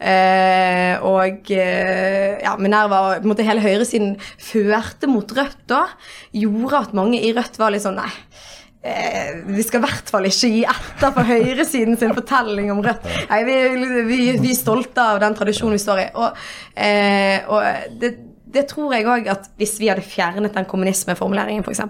eh, 0.00 0.96
og 1.04 1.52
eh, 1.52 2.40
ja, 2.40 2.56
Minerva 2.56 3.04
og 3.10 3.28
måte 3.28 3.44
hele 3.44 3.64
høyresiden 3.64 4.16
førte 4.40 5.10
mot 5.10 5.36
Rødt 5.36 5.66
da, 5.68 5.84
gjorde 6.32 6.80
at 6.80 6.96
mange 6.96 7.20
i 7.20 7.36
Rødt 7.36 7.60
var 7.60 7.76
litt 7.76 7.84
sånn 7.84 8.00
nei. 8.00 8.12
Eh, 8.84 9.40
vi 9.46 9.62
skal 9.64 9.80
i 9.80 9.86
hvert 9.86 10.10
fall 10.12 10.26
ikke 10.28 10.50
gi 10.52 10.60
etter 10.68 11.12
for 11.16 11.24
høyresiden 11.24 11.96
sin 11.96 12.12
fortelling 12.16 12.68
om 12.74 12.82
Rødt. 12.84 13.06
Nei, 13.30 13.40
vi, 13.48 13.56
vi, 14.10 14.20
vi 14.42 14.52
er 14.52 14.58
stolte 14.58 15.06
av 15.14 15.22
den 15.22 15.36
tradisjonen 15.38 15.78
vi 15.78 15.80
står 15.80 16.02
i. 16.02 16.06
Og, 16.20 16.44
eh, 16.76 17.48
og 17.48 17.96
det, 18.02 18.10
det 18.54 18.66
tror 18.70 18.92
jeg 18.92 19.08
òg 19.08 19.30
at 19.32 19.48
hvis 19.56 19.78
vi 19.80 19.88
hadde 19.88 20.04
fjernet 20.04 20.52
den 20.52 20.68
kommunismeformuleringen, 20.68 21.64
f.eks., 21.64 21.80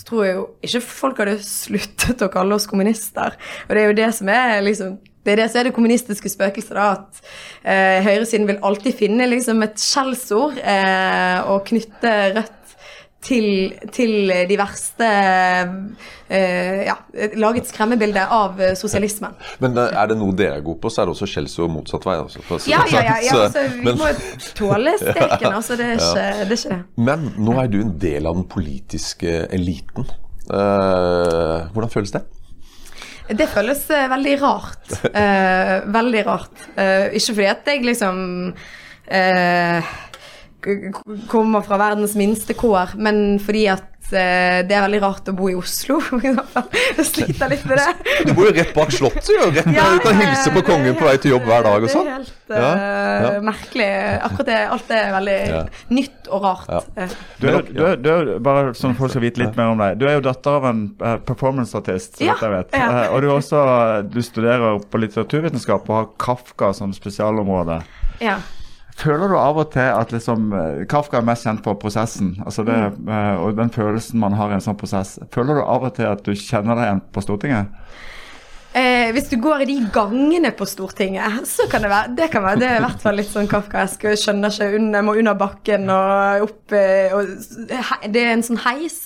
så 0.00 0.08
tror 0.08 0.24
jeg 0.26 0.34
jo 0.34 0.46
ikke 0.66 0.82
folk 0.88 1.22
hadde 1.22 1.38
sluttet 1.46 2.26
å 2.26 2.32
kalle 2.32 2.58
oss 2.58 2.66
kommunister. 2.70 3.38
Og 3.68 3.76
det 3.76 3.84
er 3.84 3.92
jo 3.92 4.00
det 4.02 4.10
som 4.18 4.32
er 4.34 4.58
liksom 4.66 4.96
det 5.26 5.32
er 5.32 5.40
det 5.40 5.46
som 5.50 5.58
er 5.58 5.66
det 5.66 5.74
kommunistiske 5.74 6.30
spøkelset. 6.30 6.76
da, 6.76 6.90
At 6.94 7.22
eh, 7.66 8.04
høyresiden 8.04 8.46
vil 8.46 8.60
alltid 8.62 8.94
finne 8.94 9.26
liksom 9.26 9.64
et 9.66 9.80
skjellsord 9.82 10.60
eh, 10.62 11.40
og 11.50 11.64
knytte 11.66 12.12
Rødt 12.36 12.76
til, 13.26 13.46
til 13.94 14.30
de 14.48 14.56
verste 14.60 15.06
eh, 16.30 16.82
Ja, 16.86 16.94
laget 17.38 17.66
skremmebilde 17.70 18.22
av 18.32 18.60
sosialismen. 18.78 19.34
Men 19.62 19.76
er 19.82 20.10
det 20.12 20.16
noe 20.20 20.34
dere 20.38 20.60
er 20.60 20.64
gode 20.66 20.78
på, 20.84 20.90
så 20.92 21.02
er 21.02 21.08
det 21.10 21.14
også 21.16 21.28
skjellsord 21.32 21.72
motsatt 21.74 22.06
vei. 22.06 22.16
Altså, 22.22 22.42
Ja, 22.70 22.84
ja, 22.92 23.02
ja. 23.02 23.16
ja 23.26 23.40
altså, 23.46 23.64
vi 23.74 23.82
Men- 23.86 23.98
må 24.00 24.12
tåle 24.58 24.94
steken. 25.02 25.50
Altså, 25.52 25.76
det 25.80 25.88
er 25.90 25.98
ikke 25.98 26.14
det. 26.14 26.28
Er 26.46 26.54
ikke 26.56 26.72
det. 26.76 26.80
Men 27.10 27.28
nå 27.38 27.58
er 27.62 27.68
du 27.72 27.80
en 27.82 27.92
del 28.02 28.26
av 28.30 28.38
den 28.38 28.46
politiske 28.50 29.36
eliten. 29.54 30.06
Uh, 30.46 31.66
hvordan 31.74 31.90
føles 31.90 32.12
det? 32.14 32.22
Det 33.34 33.48
føles 33.50 33.80
eh, 33.90 34.04
veldig 34.12 34.34
rart. 34.38 34.84
Uh, 35.10 35.72
veldig 35.90 36.20
rart. 36.28 36.60
Ikke 36.78 37.34
fordi 37.34 37.48
at 37.50 37.66
jeg 37.72 37.82
liksom 37.82 38.20
k- 38.54 39.82
kommer 41.30 41.62
fra 41.66 41.78
verdens 41.80 42.14
minste 42.18 42.54
kår, 42.58 42.96
men 42.98 43.38
fordi 43.42 43.66
at 43.72 43.84
eh, 44.12 44.62
det 44.66 44.74
er 44.76 44.82
veldig 44.86 45.00
rart 45.02 45.28
å 45.30 45.34
bo 45.36 45.48
i 45.50 45.54
Oslo. 45.58 45.96
i 46.22 46.30
hvert 46.34 46.50
fall. 46.52 46.66
Jeg 46.96 47.06
sliter 47.08 47.50
litt 47.50 47.64
med 47.66 47.80
det. 47.80 47.86
Du 48.28 48.32
bor 48.36 48.46
jo 48.48 48.52
rett 48.56 48.72
bak 48.76 48.92
Slottet, 48.94 49.28
jo. 49.34 49.48
Rett 49.54 49.66
Ja, 49.74 49.86
du 49.94 50.00
kan 50.04 50.14
ja, 50.20 50.26
hilse 50.30 50.52
på 50.54 50.62
kongen 50.66 50.94
på 50.98 51.06
vei 51.08 51.16
til 51.22 51.34
jobb 51.34 51.46
hver 51.48 51.66
dag 51.66 51.86
og 51.86 51.90
sånn. 51.92 52.06
Det 52.06 52.14
er 52.14 52.18
helt 52.20 52.32
Ja, 52.56 52.72
eh, 52.72 53.24
ja. 53.36 53.40
merkelig. 53.48 53.88
Akkurat 54.28 54.50
det, 54.52 54.58
alt 54.76 54.92
er 54.94 55.08
veldig 55.16 55.38
Ja. 55.50 55.62
nytt 55.98 56.30
og 56.30 56.44
rart. 56.46 56.68
Ja. 56.70 56.82
Eh, 57.06 57.16
Du 57.42 57.48
er, 57.50 57.62
du 57.66 57.80
er, 57.86 57.96
du 58.02 58.10
er, 58.14 58.30
bare 58.46 58.74
sånn 58.78 58.94
folk 58.98 59.10
skal 59.14 59.24
vite 59.26 59.42
litt 59.42 59.56
mer 59.58 59.72
om 59.74 59.82
deg. 59.82 59.98
Du 59.98 60.06
er 60.06 60.14
jo 60.20 60.24
datter 60.28 60.58
av 60.60 60.68
en 60.70 60.84
performanceartist, 61.26 62.18
så 62.18 62.24
Ja, 62.28 62.34
vidt 62.38 62.46
jeg 62.46 62.54
vet. 62.56 62.78
ja. 62.78 63.08
Og 63.14 63.22
du, 63.22 63.28
også, 63.34 63.64
du 64.10 64.20
studerer 64.22 64.78
på 64.90 65.02
litteraturvitenskap 65.02 65.90
og 65.90 65.96
har 65.98 66.06
Kafka 66.22 66.72
som 66.74 66.94
spesialområde. 66.96 67.82
ja. 68.22 68.38
Føler 68.96 69.28
du 69.28 69.36
av 69.36 69.58
og 69.60 69.70
til 69.74 69.90
at 69.92 70.12
liksom, 70.14 70.48
eh, 70.56 70.84
Kafka 70.88 71.20
er 71.20 71.26
mest 71.28 71.44
kjent 71.44 71.62
for 71.64 71.76
prosessen, 71.80 72.34
altså 72.44 72.64
det, 72.64 72.76
mm. 72.96 73.10
og 73.44 73.58
den 73.58 73.72
følelsen 73.74 74.22
man 74.22 74.36
har 74.38 74.50
i 74.50 74.56
en 74.56 74.64
sånn 74.64 74.78
prosess. 74.80 75.18
Føler 75.34 75.58
du 75.58 75.64
av 75.66 75.84
og 75.84 75.92
til 75.98 76.08
at 76.08 76.22
du 76.24 76.32
kjenner 76.32 76.78
deg 76.78 76.88
igjen 76.88 77.02
på 77.12 77.24
Stortinget? 77.24 77.74
Eh, 78.76 79.08
hvis 79.16 79.30
du 79.30 79.38
går 79.40 79.64
i 79.64 79.68
de 79.70 79.76
gangene 79.92 80.50
på 80.52 80.66
Stortinget, 80.68 81.46
så 81.48 81.64
kan 81.70 81.84
det 81.84 81.88
være 81.88 82.12
Det 82.18 82.28
kan 82.32 82.44
være, 82.44 82.60
det 82.60 82.68
er 82.68 82.80
i 82.80 82.84
hvert 82.84 83.00
fall 83.00 83.16
litt 83.16 83.30
sånn 83.32 83.48
kafkaesk. 83.48 84.04
Skjønner 84.20 84.52
ikke 84.52 84.76
under, 84.76 85.06
må 85.06 85.14
under 85.16 85.38
bakken 85.38 85.88
og 85.92 86.44
opp 86.44 86.76
eh, 86.76 87.14
og, 87.16 87.30
Det 88.12 88.22
er 88.22 88.34
en 88.34 88.44
sånn 88.44 88.60
heis 88.66 88.98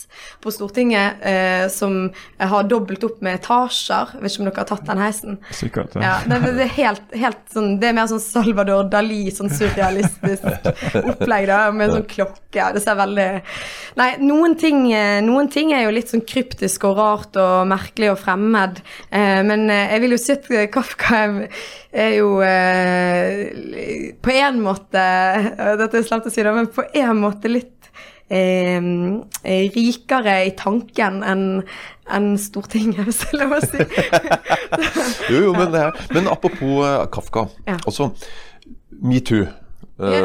på 0.43 0.51
Stortinget 0.51 1.23
eh, 1.27 1.67
som 1.71 2.11
har 2.41 2.67
dobbelt 2.69 3.05
opp 3.07 3.21
med 3.23 3.39
etasjer. 3.39 4.17
Jeg 4.17 4.25
vet 4.25 4.35
ikke 4.35 4.43
om 4.43 4.49
dere 4.51 4.63
har 4.63 4.71
tatt 4.73 4.89
den 4.89 5.03
heisen? 5.05 5.39
Sikkert. 5.55 5.95
Ja, 6.01 6.17
det, 6.27 6.41
det 6.59 6.67
er 6.67 6.75
helt, 6.81 7.07
helt 7.23 7.43
sånn 7.55 7.77
Det 7.81 7.91
er 7.91 7.97
mer 7.97 8.11
sånn 8.11 8.23
Salvador 8.25 8.89
Dali, 8.91 9.23
sånn 9.35 9.53
surrealistisk 9.53 10.49
opplegg, 11.05 11.47
da, 11.51 11.61
med 11.75 11.95
sånn 11.95 12.09
klokke. 12.11 12.39
Ja, 12.59 12.73
Det 12.75 12.83
ser 12.83 12.99
veldig 12.99 13.29
Nei, 14.01 14.09
noen 14.23 14.57
ting, 14.59 14.83
eh, 14.95 15.21
noen 15.23 15.51
ting 15.53 15.71
er 15.77 15.85
jo 15.85 15.95
litt 15.95 16.11
sånn 16.11 16.25
kryptisk 16.27 16.89
og 16.89 16.99
rart 16.99 17.39
og 17.39 17.69
merkelig 17.71 18.11
og 18.13 18.19
fremmed. 18.23 18.81
Eh, 19.15 19.41
men 19.47 19.60
eh, 19.69 19.93
jeg 19.95 20.05
vil 20.05 20.15
jo 20.15 20.21
si 20.21 20.33
at 20.37 20.49
eh, 20.55 20.69
Kafka 20.73 21.21
er, 21.91 22.15
jo 22.17 22.39
eh, 22.47 24.15
på 24.23 24.33
en 24.39 24.63
måte 24.65 25.05
Dette 25.81 26.01
er 26.01 26.07
slemt 26.07 26.29
å 26.29 26.33
si, 26.33 26.45
da, 26.47 26.55
men 26.57 26.71
på 26.73 26.87
en 26.87 27.21
måte 27.21 27.53
litt 27.53 27.77
Eh, 28.31 28.77
eh, 29.43 29.65
rikere 29.75 30.37
i 30.47 30.53
tanken 30.55 31.17
enn 31.27 31.41
enn 32.15 32.29
Stortinget, 32.39 33.03
hvis 33.09 33.25
det 33.25 33.33
er 33.33 33.41
lov 33.41 33.57
å 33.57 33.59
si. 33.65 33.87
Jo, 35.33 35.41
jo, 35.49 35.55
men, 35.57 35.75
men 36.15 36.29
apropos 36.31 37.09
Kafka. 37.11 37.49
Ja. 37.67 37.81
også. 37.91 38.13
metoo. 39.03 39.49
Uh, 40.01 40.15
Ja. 40.15 40.21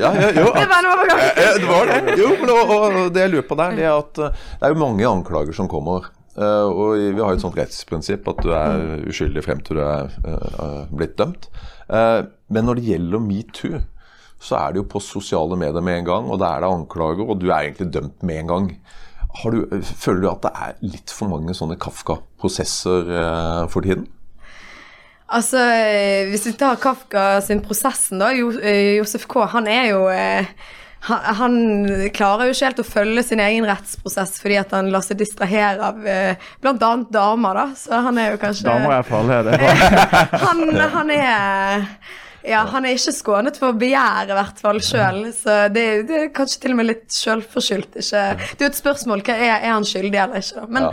ja, 0.00 0.08
ja, 0.24 0.30
jo, 0.34 0.46
Det 0.56 0.64
var 0.72 0.80
en 0.80 0.88
overgang. 0.90 1.20
Det 1.36 1.68
var 1.68 1.92
det. 1.92 2.16
Jo, 2.18 2.30
men 2.40 2.50
og, 2.54 2.72
og 2.72 3.12
det 3.14 3.26
jeg 3.26 3.32
lurer 3.34 3.46
på 3.46 3.60
der, 3.60 3.76
det 3.76 3.84
er 3.84 3.92
at 3.92 4.16
det 4.16 4.66
er 4.66 4.72
jo 4.72 4.80
mange 4.80 5.06
anklager 5.06 5.54
som 5.54 5.68
kommer. 5.70 6.08
Eh, 6.38 6.68
og 6.68 6.98
vi 7.00 7.18
har 7.18 7.32
jo 7.32 7.38
et 7.38 7.42
sånt 7.42 7.58
rettsprinsipp 7.58 8.28
at 8.30 8.42
du 8.44 8.52
er 8.54 9.06
uskyldig 9.10 9.42
frem 9.44 9.62
til 9.66 9.80
du 9.80 9.84
er 9.84 10.12
eh, 10.22 10.84
blitt 10.94 11.16
dømt. 11.18 11.50
Eh, 11.90 12.20
men 12.54 12.68
når 12.68 12.78
det 12.78 12.86
gjelder 12.92 13.24
metoo, 13.24 13.82
så 14.40 14.56
er 14.56 14.72
det 14.72 14.80
jo 14.80 14.88
på 14.94 15.02
sosiale 15.04 15.58
medier 15.58 15.84
med 15.84 16.00
en 16.00 16.08
gang, 16.08 16.30
og 16.30 16.40
da 16.40 16.54
er 16.54 16.64
det 16.64 16.70
anklager, 16.72 17.26
og 17.26 17.42
du 17.42 17.50
er 17.50 17.66
egentlig 17.66 17.90
dømt 17.92 18.22
med 18.24 18.44
en 18.44 18.54
gang. 18.54 18.70
Du, 19.44 19.60
føler 20.00 20.24
du 20.24 20.30
at 20.30 20.46
det 20.46 20.50
er 20.64 20.78
litt 20.82 21.12
for 21.14 21.30
mange 21.30 21.54
sånne 21.54 21.76
Kafka-prosesser 21.80 23.12
eh, 23.20 23.66
for 23.70 23.86
tiden? 23.86 24.08
Altså, 25.30 25.60
eh, 25.62 26.26
hvis 26.30 26.48
vi 26.48 26.56
tar 26.58 26.80
Kafka 26.82 27.38
sin 27.44 27.60
prosessen, 27.62 28.18
da. 28.18 28.32
Eh, 28.34 28.96
Josef 28.98 29.28
K. 29.30 29.44
Han 29.52 29.68
er 29.70 29.92
jo 29.92 30.08
eh, 30.10 30.50
han, 31.00 31.34
han 31.36 31.54
klarer 32.12 32.48
jo 32.48 32.54
ikke 32.54 32.68
helt 32.68 32.82
å 32.82 32.86
følge 32.86 33.22
sin 33.24 33.40
egen 33.40 33.66
rettsprosess 33.68 34.36
fordi 34.42 34.58
at 34.60 34.74
han 34.76 34.90
lar 34.92 35.04
seg 35.04 35.20
distrahere 35.22 35.90
av 35.90 36.02
eh, 36.04 36.48
bl.a. 36.60 36.74
damer, 37.08 37.60
da. 37.62 37.66
Så 37.78 38.00
han 38.08 38.20
er 38.20 38.34
jo 38.34 38.40
kanskje 38.42 38.68
Damer 38.68 38.98
er 38.98 39.06
farlige. 39.08 39.42
Det 39.48 39.60
han, 40.46 40.66
han 40.96 41.14
er 41.16 41.86
ja, 42.46 42.62
han 42.72 42.86
er 42.88 42.94
ikke 42.96 43.12
skånet 43.14 43.58
for 43.60 43.76
begjær, 43.80 44.30
i 44.30 44.36
hvert 44.36 44.60
fall 44.62 44.78
sjøl. 44.84 45.22
Så 45.36 45.56
det, 45.74 45.84
det 46.08 46.16
er 46.16 46.30
kanskje 46.36 46.60
til 46.62 46.74
og 46.74 46.78
med 46.80 46.88
litt 46.90 47.08
sjølforskyldt. 47.14 47.98
Ikke 48.00 48.22
Det 48.38 48.62
er 48.62 48.66
jo 48.66 48.70
et 48.70 48.78
spørsmål 48.78 49.24
hva 49.26 49.36
er, 49.36 49.56
er 49.58 49.74
han 49.74 49.86
skyldig 49.88 50.22
eller 50.24 50.40
ikke. 50.44 50.64
Men, 50.68 50.86
Ja. 50.88 50.92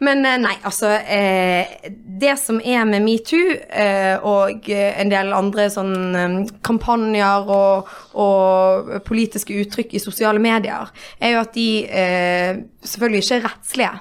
men 0.00 0.24
eh, 0.26 0.38
nei, 0.42 0.54
altså 0.66 0.90
eh, 0.98 1.90
Det 2.22 2.34
som 2.38 2.60
er 2.64 2.84
med 2.90 3.02
metoo 3.06 3.54
eh, 3.70 4.18
og 4.26 4.68
en 4.74 5.12
del 5.12 5.32
andre 5.36 5.68
sånn 5.70 5.94
eh, 6.18 6.36
kampanjer 6.66 7.48
og, 7.54 7.88
og 8.18 8.92
politiske 9.06 9.54
uttrykk 9.62 9.94
i 9.94 10.02
sosiale 10.02 10.42
medier, 10.42 10.90
er 11.20 11.36
jo 11.36 11.40
at 11.44 11.54
de 11.54 11.68
eh, 11.86 12.60
selvfølgelig 12.84 13.22
ikke 13.24 13.38
er 13.40 13.46
rettslige. 13.48 13.94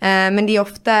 Eh, 0.00 0.28
men 0.30 0.46
de 0.46 0.54
er 0.54 0.62
ofte 0.62 0.94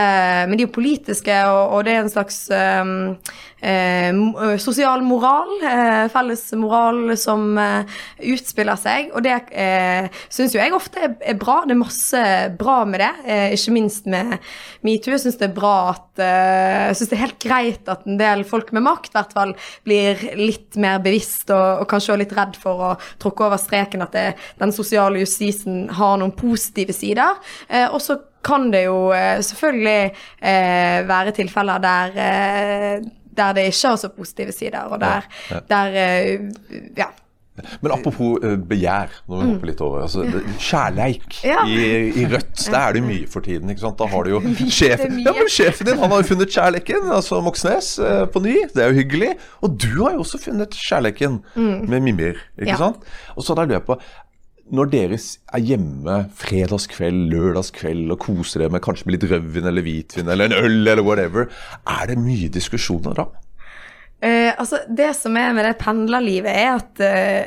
Men 0.50 0.58
de 0.58 0.64
er 0.66 0.74
politiske, 0.74 1.34
og, 1.46 1.76
og 1.76 1.84
det 1.86 1.94
er 1.94 2.02
en 2.02 2.10
slags 2.10 2.40
eh, 2.50 4.16
sosial 4.58 5.02
moral, 5.02 5.50
eh, 5.62 6.08
felles 6.12 6.52
moral, 6.52 7.16
som 7.18 7.58
eh, 7.58 7.98
utspiller 8.32 8.78
seg. 8.78 9.10
Og 9.14 9.22
det 9.22 9.34
eh, 9.52 10.08
syns 10.30 10.54
jo 10.54 10.60
jeg 10.60 10.74
ofte 10.74 11.02
er, 11.02 11.16
er 11.20 11.38
bra. 11.38 11.62
Det 11.66 11.74
er 11.74 11.80
masse 11.80 12.24
bra 12.58 12.78
med 12.88 13.02
det, 13.02 13.12
ikke 13.56 13.74
minst 13.74 14.06
med 14.10 14.36
metoo. 14.86 15.14
Jeg 15.14 15.24
syns 15.26 15.38
det 15.40 15.48
er 15.50 15.56
bra 15.56 15.74
at 15.92 16.04
Jeg 16.18 16.96
syns 16.98 17.10
det 17.10 17.16
er 17.16 17.24
helt 17.26 17.42
greit 17.42 17.90
at 17.90 18.06
en 18.08 18.18
del 18.18 18.44
folk 18.48 18.72
med 18.74 18.82
makt 18.86 19.12
i 19.12 19.16
hvert 19.18 19.34
fall 19.36 19.52
blir 19.86 20.22
litt 20.38 20.78
mer 20.80 20.98
bevisst 21.02 21.50
og, 21.54 21.84
og 21.84 21.90
kanskje 21.90 22.12
også 22.12 22.22
litt 22.22 22.34
redd 22.36 22.56
for 22.58 22.84
å 22.88 22.90
tråkke 23.22 23.46
over 23.46 23.60
streken 23.60 24.02
at 24.02 24.14
det, 24.16 24.26
den 24.58 24.74
sosiale 24.74 25.22
justisen 25.22 25.86
har 25.94 26.18
noen 26.18 26.34
positive 26.36 26.94
sider. 26.96 27.38
Og 27.92 28.00
så 28.02 28.18
kan 28.44 28.70
det 28.72 28.84
jo 28.86 29.10
eh, 29.12 29.38
selvfølgelig 29.42 30.10
eh, 30.42 31.08
være 31.08 31.32
tilfeller 31.36 31.78
der 31.82 32.18
eh, 32.26 33.06
der 33.38 33.52
det 33.54 33.68
ikke 33.70 33.88
har 33.92 33.96
så 33.96 34.08
positive 34.10 34.52
sider, 34.52 34.80
og 34.90 34.98
der, 35.00 35.22
Ja, 35.50 35.54
ja. 35.54 35.60
der 35.70 35.98
eh, 36.02 36.40
ja. 36.98 37.06
Men 37.82 37.90
apropos 37.92 38.38
eh, 38.42 38.56
begjær, 38.70 39.08
når 39.28 39.40
vi 39.40 39.46
hopper 39.52 39.66
litt 39.66 39.80
over. 39.82 40.02
Altså, 40.06 40.24
kjærleik 40.62 41.24
Mm. 41.42 41.48
Ja. 41.48 41.64
i, 41.66 42.22
i 42.22 42.26
Rødt, 42.30 42.54
det 42.66 42.74
er 42.78 42.92
det 42.94 43.02
mye 43.02 43.26
for 43.30 43.40
tiden. 43.46 43.70
ikke 43.70 43.80
sant? 43.82 43.98
Da 43.98 44.06
har 44.10 44.22
du 44.26 44.30
jo 44.30 44.40
sjefen 44.78 45.18
ja, 45.24 45.32
men 45.34 45.50
sjefen 45.50 45.86
din 45.86 45.98
han 45.98 46.10
har 46.10 46.22
jo 46.22 46.28
funnet 46.32 46.50
kjærleiken, 46.54 47.10
altså 47.14 47.40
Moxnes, 47.42 47.92
eh, 47.98 48.24
på 48.30 48.42
ny. 48.44 48.54
Det 48.74 48.82
er 48.84 48.92
jo 48.92 48.98
hyggelig. 49.00 49.32
Og 49.62 49.74
du 49.78 49.88
har 50.04 50.14
jo 50.14 50.22
også 50.26 50.38
funnet 50.42 50.74
kjærleiken 50.78 51.40
med 51.56 52.00
Mimir, 52.02 52.38
ikke 52.58 52.66
Mm. 52.66 52.74
Ja. 52.74 52.76
sant? 52.76 53.02
Og 53.36 53.42
så 53.46 53.54
da 53.58 53.62
lurer 53.66 53.78
jeg 53.80 53.86
på 53.86 53.98
når 54.74 54.90
dere 54.92 55.18
er 55.18 55.64
hjemme 55.64 56.16
fredagskveld, 56.38 57.28
lørdagskveld 57.32 58.14
og 58.14 58.22
koser 58.22 58.64
dere 58.64 58.74
med 58.74 58.84
kanskje 58.84 59.08
med 59.08 59.16
litt 59.16 59.28
rødvin 59.30 59.68
eller 59.70 59.86
hvitvin 59.86 60.32
eller 60.32 60.48
en 60.48 60.58
øl 60.58 60.80
eller 60.80 61.04
whatever, 61.04 61.48
er 61.88 62.10
det 62.10 62.18
mye 62.20 62.50
diskusjoner 62.52 63.16
da? 63.18 63.28
Eh, 64.20 64.52
altså, 64.58 64.78
det 64.90 65.12
som 65.14 65.36
er 65.38 65.52
med 65.54 65.64
det 65.68 65.76
pendlerlivet, 65.78 66.50
er 66.50 66.72
at 66.74 67.00
eh, 67.06 67.42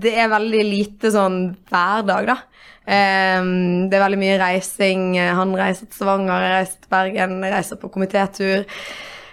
det 0.00 0.12
er 0.20 0.32
veldig 0.32 0.64
lite 0.68 1.10
sånn 1.14 1.56
hverdag, 1.70 2.26
da. 2.28 2.36
Eh, 2.84 3.40
det 3.88 3.96
er 3.96 4.04
veldig 4.04 4.20
mye 4.20 4.40
reising. 4.42 5.16
Han 5.16 5.56
reiser 5.56 5.88
til 5.88 5.96
Stavanger, 6.02 6.44
reiser 6.58 6.76
til 6.76 6.92
Bergen, 6.92 7.32
reiser 7.46 7.76
på 7.80 7.88
komitétur. 7.94 8.68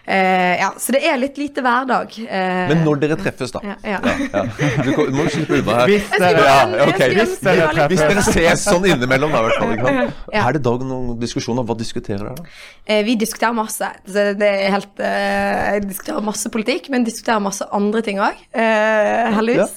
Eh, 0.07 0.53
ja, 0.61 0.69
så 0.79 0.93
det 0.95 1.01
er 1.03 1.17
litt 1.19 1.35
lite 1.35 1.59
hverdag. 1.65 2.13
Eh, 2.23 2.61
Men 2.69 2.85
når 2.85 2.99
dere 3.01 3.17
treffes, 3.19 3.51
da. 3.51 3.59
ja, 3.63 3.73
ja. 3.83 3.97
Ja. 4.31 4.43
Du 4.85 4.91
må 5.11 5.25
slippe 5.27 5.57
unna 5.59 5.81
her. 5.81 5.91
Hvis 5.91 6.05
dere, 6.13 6.29
skulle 6.29 6.45
Ja, 6.47 6.53
ønske- 6.63 6.77
jeg 6.77 6.87
ok. 6.87 6.95
skulle 6.95 7.25
Hvis 7.25 7.39
dere 7.43 7.87
Hvis 7.91 8.03
dere 8.05 8.23
ses 8.23 8.63
sånn 8.69 8.85
innimellom, 8.87 9.31
da, 9.35 9.41
i 9.41 9.49
hvert 9.49 9.59
fall. 9.59 10.13
Ja. 10.37 10.45
Er 10.47 10.53
det 10.57 10.61
da 10.63 10.71
noen 10.79 11.19
diskusjoner? 11.19 11.65
Hva 11.67 11.75
diskuterer 11.79 12.23
dere? 12.29 12.47
Eh, 12.87 13.03
Vi 13.03 13.15
diskuterer 13.19 13.53
masse. 13.57 13.89
Så 14.07 14.23
det 14.39 14.47
er 14.47 14.71
helt, 14.77 14.99
eh, 15.03 15.73
jeg 15.75 15.83
diskuterer 15.89 16.23
masse 16.23 16.49
politikk, 16.55 16.87
men 16.93 17.03
diskuterer 17.07 17.43
masse 17.43 17.67
andre 17.75 18.01
ting 18.01 18.17
òg. 18.23 18.39
Eh, 18.55 19.27
heldigvis. 19.35 19.75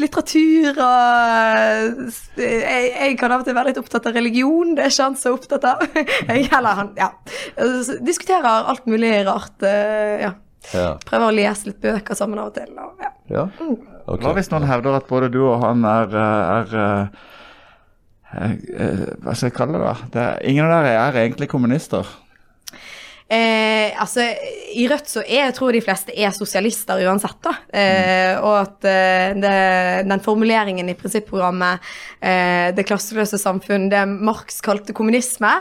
Litteratur 0.00 0.80
og 0.80 2.10
jeg, 2.40 2.92
jeg 2.96 3.18
kan 3.20 3.32
av 3.32 3.40
og 3.44 3.48
til 3.48 3.56
være 3.56 3.70
litt 3.72 3.80
opptatt 3.80 4.08
av 4.10 4.16
religion. 4.16 4.74
Det 4.76 4.84
er 4.86 4.92
ikke 4.92 5.06
han 5.10 5.16
så 5.20 5.34
opptatt 5.36 5.64
av. 5.68 5.84
Jeg 6.30 6.48
heller 6.52 6.76
han, 6.80 6.90
ja. 6.96 7.10
Diskuterer 8.04 8.68
alt 8.70 8.86
mulig 8.88 9.12
rart. 9.26 9.49
Eh, 9.66 10.22
ja. 10.26 10.32
Ja. 10.74 10.90
Prøver 11.08 11.26
å 11.26 11.34
lese 11.34 11.70
litt 11.70 11.80
bøker 11.82 12.16
sammen 12.18 12.40
av 12.42 12.50
og 12.50 12.56
til. 12.58 12.70
Og, 12.76 13.00
ja. 13.00 13.10
ja. 13.32 13.44
Okay. 14.10 14.24
Hva 14.24 14.32
hvis 14.36 14.50
noen 14.52 14.68
hevder 14.68 14.98
at 14.98 15.08
både 15.08 15.30
du 15.32 15.40
og 15.46 15.60
han 15.62 15.84
er, 15.88 16.16
eh, 16.20 16.50
er 16.56 16.74
eh, 16.82 17.28
eh, 18.44 19.04
Hva 19.22 19.34
skal 19.34 19.48
jeg 19.48 19.56
kalle 19.56 19.78
det? 19.78 19.84
da? 19.86 20.10
Det 20.14 20.24
er, 20.26 20.42
ingen 20.52 20.66
av 20.66 20.74
dere 20.76 21.06
er 21.06 21.20
egentlig 21.24 21.50
kommunister. 21.52 22.08
Eh, 23.30 23.94
altså, 24.00 24.26
I 24.74 24.86
Rødt 24.90 25.10
så 25.10 25.22
er, 25.24 25.46
jeg 25.48 25.54
tror 25.56 25.74
de 25.74 25.82
fleste 25.84 26.14
er 26.14 26.34
sosialister 26.34 27.00
uansett. 27.06 27.38
da. 27.44 27.54
Eh, 27.72 28.34
og 28.38 28.56
at 28.60 28.88
eh, 28.88 29.32
det, 29.38 29.54
den 30.08 30.24
formuleringen 30.24 30.90
i 30.90 30.96
prinsipprogrammet, 30.98 31.86
eh, 32.20 32.70
det 32.76 32.86
klasseløse 32.88 33.40
samfunn, 33.40 33.88
det 33.92 34.04
Marx 34.10 34.60
kalte 34.64 34.94
kommunisme, 34.96 35.52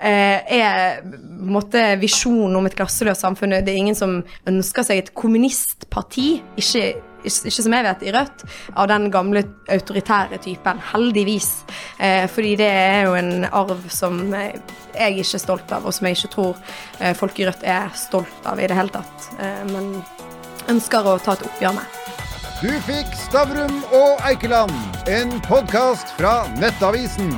eh, 0.00 0.58
er 0.58 1.00
på 1.02 1.14
en 1.16 1.54
måte 1.56 1.84
visjonen 2.02 2.58
om 2.58 2.68
et 2.68 2.76
klasseløst 2.78 3.24
samfunn. 3.24 3.58
Det 3.62 3.72
er 3.72 3.80
ingen 3.84 3.98
som 3.98 4.20
ønsker 4.48 4.86
seg 4.86 5.02
et 5.02 5.14
kommunistparti. 5.18 6.42
ikke 6.56 7.11
ikke 7.24 7.64
som 7.64 7.76
jeg 7.76 7.86
vet, 7.86 8.04
i 8.06 8.12
Rødt, 8.14 8.44
av 8.74 8.88
den 8.90 9.08
gamle 9.14 9.44
autoritære 9.70 10.40
typen. 10.42 10.80
Heldigvis. 10.92 11.50
Eh, 11.98 12.26
fordi 12.30 12.54
det 12.60 12.70
er 12.70 13.02
jo 13.06 13.16
en 13.18 13.46
arv 13.50 13.88
som 13.92 14.22
eh, 14.34 14.58
jeg 14.92 15.22
ikke 15.22 15.38
er 15.38 15.44
stolt 15.46 15.72
av, 15.72 15.86
og 15.86 15.94
som 15.94 16.08
jeg 16.08 16.18
ikke 16.18 16.34
tror 16.36 16.60
eh, 17.00 17.14
folk 17.16 17.40
i 17.40 17.48
Rødt 17.48 17.64
er 17.64 17.90
stolt 17.98 18.48
av 18.48 18.60
i 18.60 18.68
det 18.68 18.78
hele 18.78 18.94
tatt. 18.94 19.32
Eh, 19.38 19.64
men 19.72 19.94
ønsker 20.72 21.08
å 21.08 21.18
ta 21.22 21.36
et 21.36 21.46
oppgjør 21.48 21.76
med. 21.80 21.98
Du 22.62 22.70
fikk 22.86 23.10
Stavrum 23.18 23.80
og 23.90 24.22
Eikeland, 24.28 24.76
en 25.10 25.34
podkast 25.48 26.14
fra 26.18 26.42
Nettavisen. 26.60 27.34